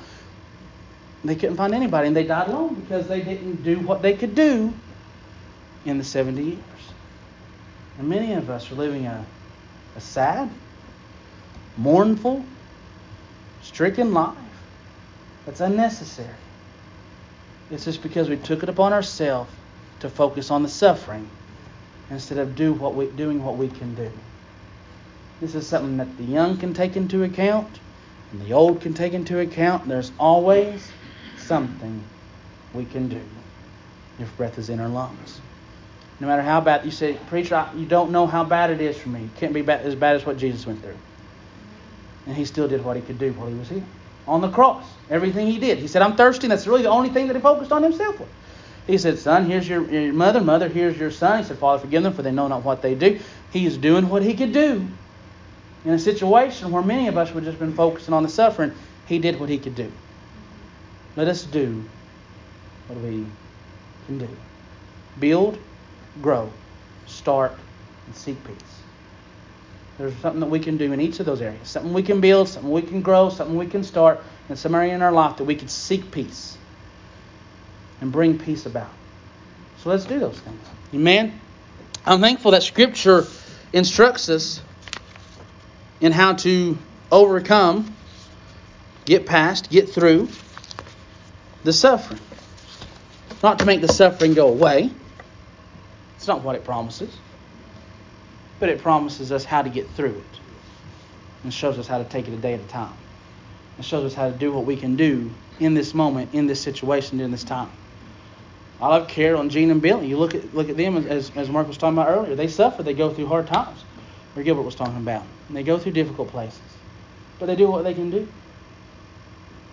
They 1.25 1.35
couldn't 1.35 1.57
find 1.57 1.75
anybody, 1.75 2.07
and 2.07 2.17
they 2.17 2.25
died 2.25 2.49
alone 2.49 2.75
because 2.75 3.09
they 3.09 3.21
didn't 3.21 3.65
do 3.65 3.81
what 3.81 4.03
they 4.03 4.15
could 4.15 4.37
do 4.37 4.73
in 5.85 5.99
the 5.99 6.05
70 6.05 6.41
years. 6.41 6.59
And 7.99 8.09
many 8.09 8.35
of 8.35 8.49
us 8.51 8.71
are 8.71 8.77
living 8.77 9.07
a, 9.07 9.27
a 9.97 10.01
sad, 10.01 10.49
mournful, 11.77 12.45
stricken 13.79 14.13
life 14.13 14.35
that's 15.47 15.61
unnecessary. 15.61 16.35
It's 17.71 17.85
just 17.85 18.03
because 18.03 18.29
we 18.29 18.37
took 18.37 18.65
it 18.65 18.69
upon 18.69 18.93
ourselves 18.93 19.53
to 20.01 20.11
focus 20.11 20.51
on 20.51 20.65
the 20.65 20.69
suffering 20.69 21.29
instead 22.11 22.39
of 22.39 22.57
do 22.57 22.73
what 22.73 22.97
we, 22.97 23.07
doing 23.07 23.45
what 23.45 23.57
we 23.57 23.69
can 23.69 23.95
do. 23.95 24.11
This 25.41 25.55
is 25.55 25.65
something 25.65 25.97
that 25.99 26.17
the 26.19 26.25
young 26.25 26.57
can 26.57 26.75
take 26.75 26.97
into 26.97 27.23
account 27.23 27.69
and 28.33 28.45
the 28.45 28.53
old 28.53 28.81
can 28.81 28.95
take 28.95 29.13
into 29.13 29.39
account. 29.39 29.87
There's 29.87 30.11
always 30.19 30.91
something 31.37 32.03
we 32.75 32.85
can 32.85 33.09
do 33.09 33.21
if 34.19 34.37
breath 34.37 34.59
is 34.59 34.71
in 34.71 34.81
our 34.81 34.89
lungs. 34.89 35.41
No 36.19 36.27
matter 36.27 36.43
how 36.43 36.61
bad 36.61 36.85
you 36.85 36.91
say, 36.91 37.17
preacher, 37.29 37.65
you 37.77 37.87
don't 37.87 38.11
know 38.11 38.27
how 38.27 38.43
bad 38.43 38.71
it 38.71 38.81
is 38.81 38.99
for 38.99 39.11
me. 39.11 39.21
It 39.21 39.39
can't 39.39 39.55
be 39.55 39.63
bad, 39.63 39.87
as 39.87 39.95
bad 39.95 40.17
as 40.17 40.27
what 40.27 40.37
Jesus 40.37 40.67
went 40.67 40.83
through. 40.83 40.97
And 42.29 42.37
he 42.37 42.45
still 42.45 42.69
did 42.69 42.85
what 42.85 42.95
he 42.95 43.03
could 43.03 43.19
do 43.19 43.33
while 43.33 43.49
he 43.49 43.55
was 43.55 43.69
here 43.69 43.83
on 44.29 44.41
the 44.43 44.51
cross. 44.51 44.85
Everything 45.11 45.47
he 45.47 45.59
did. 45.59 45.79
He 45.79 45.89
said, 45.89 46.03
I'm 46.03 46.15
thirsty. 46.15 46.45
And 46.45 46.53
that's 46.53 46.67
really 46.67 46.83
the 46.83 46.91
only 46.91 47.09
thing 47.09 47.27
that 47.27 47.35
he 47.35 47.43
focused 47.43 47.73
on 47.73 47.83
himself 47.83 48.21
with. 48.21 48.29
He 48.87 48.99
said, 48.99 49.19
Son, 49.19 49.47
here's 49.47 49.69
your, 49.69 49.91
your 49.91 50.13
mother. 50.13 50.41
Mother, 50.41 50.69
here's 50.69 50.97
your 50.97 51.11
son. 51.11 51.43
He 51.43 51.45
said, 51.49 51.59
Father, 51.59 51.81
forgive 51.81 52.03
them, 52.03 52.13
for 52.13 52.23
they 52.23 52.31
know 52.31 52.49
not 52.49 52.65
what 52.65 52.83
they 52.83 52.95
do. 52.95 53.19
He 53.51 53.67
is 53.67 53.77
doing 53.77 54.09
what 54.09 54.23
he 54.23 54.35
could 54.35 54.53
do. 54.53 54.87
In 55.85 55.93
a 55.93 55.99
situation 55.99 56.71
where 56.71 56.83
many 56.83 57.09
of 57.09 57.17
us 57.17 57.33
would 57.33 57.45
just 57.45 57.59
been 57.59 57.75
focusing 57.75 58.15
on 58.15 58.23
the 58.23 58.29
suffering, 58.29 58.73
he 59.07 59.19
did 59.19 59.41
what 59.41 59.49
he 59.49 59.59
could 59.59 59.75
do. 59.75 59.91
Let 61.17 61.29
us 61.29 61.45
do 61.45 61.83
what 62.89 62.99
we 63.01 63.27
can 64.07 64.19
do. 64.19 64.29
Build, 65.19 65.59
grow, 66.21 66.51
start, 67.07 67.53
and 68.07 68.15
seek 68.15 68.43
peace. 68.45 68.83
There's 69.99 70.15
something 70.19 70.41
that 70.41 70.47
we 70.47 70.61
can 70.61 70.77
do 70.77 70.93
in 70.93 71.01
each 71.01 71.19
of 71.19 71.27
those 71.27 71.43
areas. 71.43 71.69
Something 71.69 71.93
we 71.93 72.05
can 72.05 72.21
build, 72.21 72.49
something 72.49 72.71
we 72.71 72.83
can 72.83 73.03
grow, 73.03 73.31
something 73.31 73.57
we 73.57 73.67
can 73.67 73.83
start, 73.83 74.23
and 74.49 74.57
some 74.57 74.75
area 74.75 74.95
in 74.95 75.03
our 75.03 75.11
life 75.11 75.39
that 75.39 75.45
we 75.45 75.57
can 75.57 75.69
seek 75.69 76.11
peace 76.13 76.57
and 78.01 78.13
bring 78.13 78.39
peace 78.39 78.65
about. 78.65 78.91
So 79.79 79.91
let's 79.91 80.05
do 80.05 80.21
those 80.21 80.39
things. 80.39 80.61
Amen. 80.95 81.41
I'm 82.07 82.21
thankful 82.21 82.53
that 82.53 82.63
Scripture 82.63 83.27
instructs 83.73 84.29
us 84.29 84.63
in 86.01 86.13
how 86.13 86.35
to 86.35 86.79
overcome, 87.11 87.95
get 89.05 89.27
past, 89.27 89.69
get 89.69 89.89
through 89.89 90.29
the 91.65 91.73
suffering. 91.73 92.21
Not 93.43 93.59
to 93.59 93.67
make 93.67 93.81
the 93.81 93.89
suffering 93.89 94.35
go 94.35 94.49
away. 94.49 94.91
It's 96.17 96.29
not 96.29 96.43
what 96.43 96.55
it 96.55 96.65
promises. 96.65 97.15
But 98.61 98.69
it 98.69 98.81
promises 98.81 99.31
us 99.33 99.45
how 99.45 99.63
to 99.63 99.71
get 99.71 99.89
through 99.91 100.17
it. 100.17 100.41
And 101.45 101.55
shows 101.55 101.79
us 101.79 101.87
how 101.87 101.99
to 101.99 102.05
take 102.05 102.27
it 102.27 102.35
a 102.35 102.37
day 102.37 102.55
at 102.55 102.61
a 102.61 102.65
time. 102.65 102.97
It 103.79 103.85
shows 103.85 104.05
us 104.05 104.15
how 104.15 104.29
to 104.29 104.37
do 104.37 104.53
what 104.53 104.65
we 104.65 104.77
can 104.77 104.97
do 104.97 105.31
in 105.61 105.75
this 105.75 105.95
moment, 105.95 106.35
in 106.35 106.47
this 106.47 106.61
situation, 106.61 107.19
during 107.19 107.31
this 107.31 107.45
time. 107.45 107.71
I 108.81 108.89
love 108.89 109.09
Carol 109.09 109.41
and 109.41 109.51
Jean 109.51 109.71
and 109.71 109.83
Billy. 109.83 110.07
You 110.07 110.19
look 110.19 110.35
at 110.35 110.55
look 110.55 110.69
at 110.69 110.77
them 110.77 110.97
as 110.97 111.31
as 111.37 111.49
Mark 111.49 111.67
was 111.67 111.77
talking 111.77 111.99
about 111.99 112.09
earlier. 112.09 112.35
They 112.35 112.49
suffer. 112.49 112.83
They 112.83 112.95
go 112.95 113.13
through 113.13 113.27
hard 113.27 113.47
times. 113.47 113.85
Or 114.37 114.43
Gilbert 114.43 114.63
was 114.63 114.75
talking 114.75 114.97
about. 114.97 115.25
And 115.49 115.57
they 115.57 115.63
go 115.63 115.79
through 115.79 115.93
difficult 115.93 116.29
places, 116.29 116.61
but 117.39 117.47
they 117.47 117.57
do 117.57 117.69
what 117.69 117.83
they 117.83 117.95
can 117.95 118.11
do. 118.11 118.29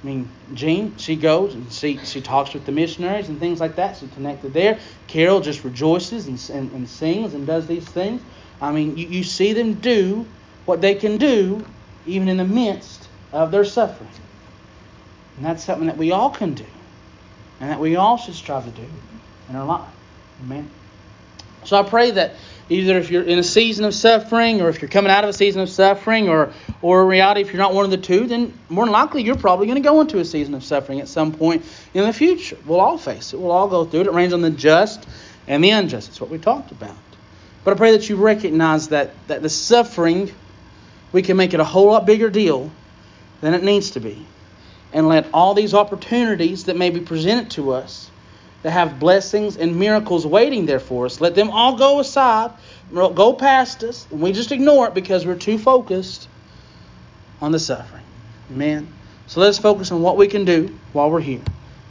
I 0.01 0.07
mean, 0.07 0.29
Jean, 0.53 0.97
she 0.97 1.15
goes 1.15 1.53
and 1.53 1.71
she 1.71 1.97
she 1.97 2.21
talks 2.21 2.53
with 2.53 2.65
the 2.65 2.71
missionaries 2.71 3.29
and 3.29 3.39
things 3.39 3.59
like 3.59 3.75
that. 3.75 3.97
She's 3.97 4.11
connected 4.11 4.53
there. 4.53 4.79
Carol 5.07 5.39
just 5.39 5.63
rejoices 5.63 6.27
and, 6.27 6.49
and, 6.55 6.71
and 6.73 6.89
sings 6.89 7.33
and 7.33 7.45
does 7.45 7.67
these 7.67 7.85
things. 7.85 8.21
I 8.61 8.71
mean, 8.71 8.97
you, 8.97 9.07
you 9.07 9.23
see 9.23 9.53
them 9.53 9.75
do 9.75 10.25
what 10.65 10.81
they 10.81 10.95
can 10.95 11.17
do, 11.17 11.65
even 12.05 12.27
in 12.29 12.37
the 12.37 12.45
midst 12.45 13.07
of 13.31 13.51
their 13.51 13.65
suffering. 13.65 14.09
And 15.37 15.45
that's 15.45 15.63
something 15.63 15.87
that 15.87 15.97
we 15.97 16.11
all 16.11 16.29
can 16.29 16.53
do 16.53 16.65
and 17.59 17.69
that 17.69 17.79
we 17.79 17.95
all 17.95 18.17
should 18.17 18.35
strive 18.35 18.65
to 18.65 18.71
do 18.71 18.87
in 19.49 19.55
our 19.55 19.65
life. 19.65 19.89
Amen. 20.43 20.69
So 21.63 21.77
I 21.77 21.83
pray 21.83 22.11
that 22.11 22.35
either 22.69 22.97
if 22.97 23.09
you're 23.09 23.23
in 23.23 23.39
a 23.39 23.43
season 23.43 23.85
of 23.85 23.93
suffering 23.93 24.61
or 24.61 24.69
if 24.69 24.81
you're 24.81 24.89
coming 24.89 25.11
out 25.11 25.23
of 25.23 25.29
a 25.29 25.33
season 25.33 25.61
of 25.61 25.69
suffering 25.69 26.29
or 26.29 26.51
or 26.81 27.03
in 27.03 27.07
reality 27.07 27.41
if 27.41 27.47
you're 27.47 27.61
not 27.61 27.73
one 27.73 27.85
of 27.85 27.91
the 27.91 27.97
two 27.97 28.27
then 28.27 28.57
more 28.69 28.85
than 28.85 28.91
likely 28.91 29.23
you're 29.23 29.35
probably 29.35 29.67
going 29.67 29.81
to 29.81 29.87
go 29.87 30.01
into 30.01 30.19
a 30.19 30.25
season 30.25 30.53
of 30.55 30.63
suffering 30.63 30.99
at 30.99 31.07
some 31.07 31.31
point 31.31 31.63
in 31.93 32.03
the 32.03 32.13
future 32.13 32.57
we'll 32.65 32.79
all 32.79 32.97
face 32.97 33.33
it 33.33 33.39
we'll 33.39 33.51
all 33.51 33.67
go 33.67 33.85
through 33.85 34.01
it 34.01 34.07
it 34.07 34.13
rains 34.13 34.33
on 34.33 34.41
the 34.41 34.49
just 34.49 35.07
and 35.47 35.63
the 35.63 35.69
unjust 35.69 36.09
it's 36.09 36.19
what 36.19 36.29
we 36.29 36.39
talked 36.39 36.71
about 36.71 36.95
but 37.65 37.73
i 37.73 37.77
pray 37.77 37.91
that 37.91 38.07
you 38.07 38.15
recognize 38.15 38.87
that 38.87 39.11
that 39.27 39.41
the 39.41 39.49
suffering 39.49 40.31
we 41.11 41.21
can 41.21 41.35
make 41.35 41.53
it 41.53 41.59
a 41.59 41.65
whole 41.65 41.87
lot 41.87 42.05
bigger 42.05 42.29
deal 42.29 42.71
than 43.41 43.53
it 43.53 43.63
needs 43.63 43.91
to 43.91 43.99
be 43.99 44.25
and 44.93 45.09
let 45.09 45.27
all 45.33 45.53
these 45.53 45.73
opportunities 45.73 46.63
that 46.65 46.77
may 46.77 46.89
be 46.89 47.01
presented 47.01 47.51
to 47.51 47.73
us 47.73 48.09
that 48.63 48.71
have 48.71 48.97
blessings 48.97 49.57
and 49.57 49.77
miracles 49.77 50.25
waiting 50.25 50.65
there 50.65 50.79
for 50.79 51.05
us, 51.05 51.21
let 51.21 51.35
them 51.35 51.51
all 51.51 51.77
go 51.77 51.99
aside, 51.99 52.49
go 52.91 53.33
past 53.33 53.83
us, 53.83 54.07
and 54.09 54.21
we 54.21 54.31
just 54.31 54.51
ignore 54.51 54.87
it 54.87 54.95
because 54.95 55.23
we're 55.23 55.35
too 55.35 55.59
focused 55.59 56.27
on 57.41 57.51
the 57.51 57.59
suffering. 57.59 58.01
Amen. 58.51 58.87
So 59.27 59.39
let's 59.41 59.59
focus 59.59 59.91
on 59.91 60.01
what 60.01 60.17
we 60.17 60.27
can 60.27 60.45
do 60.45 60.75
while 60.93 61.11
we're 61.11 61.19
here. 61.19 61.41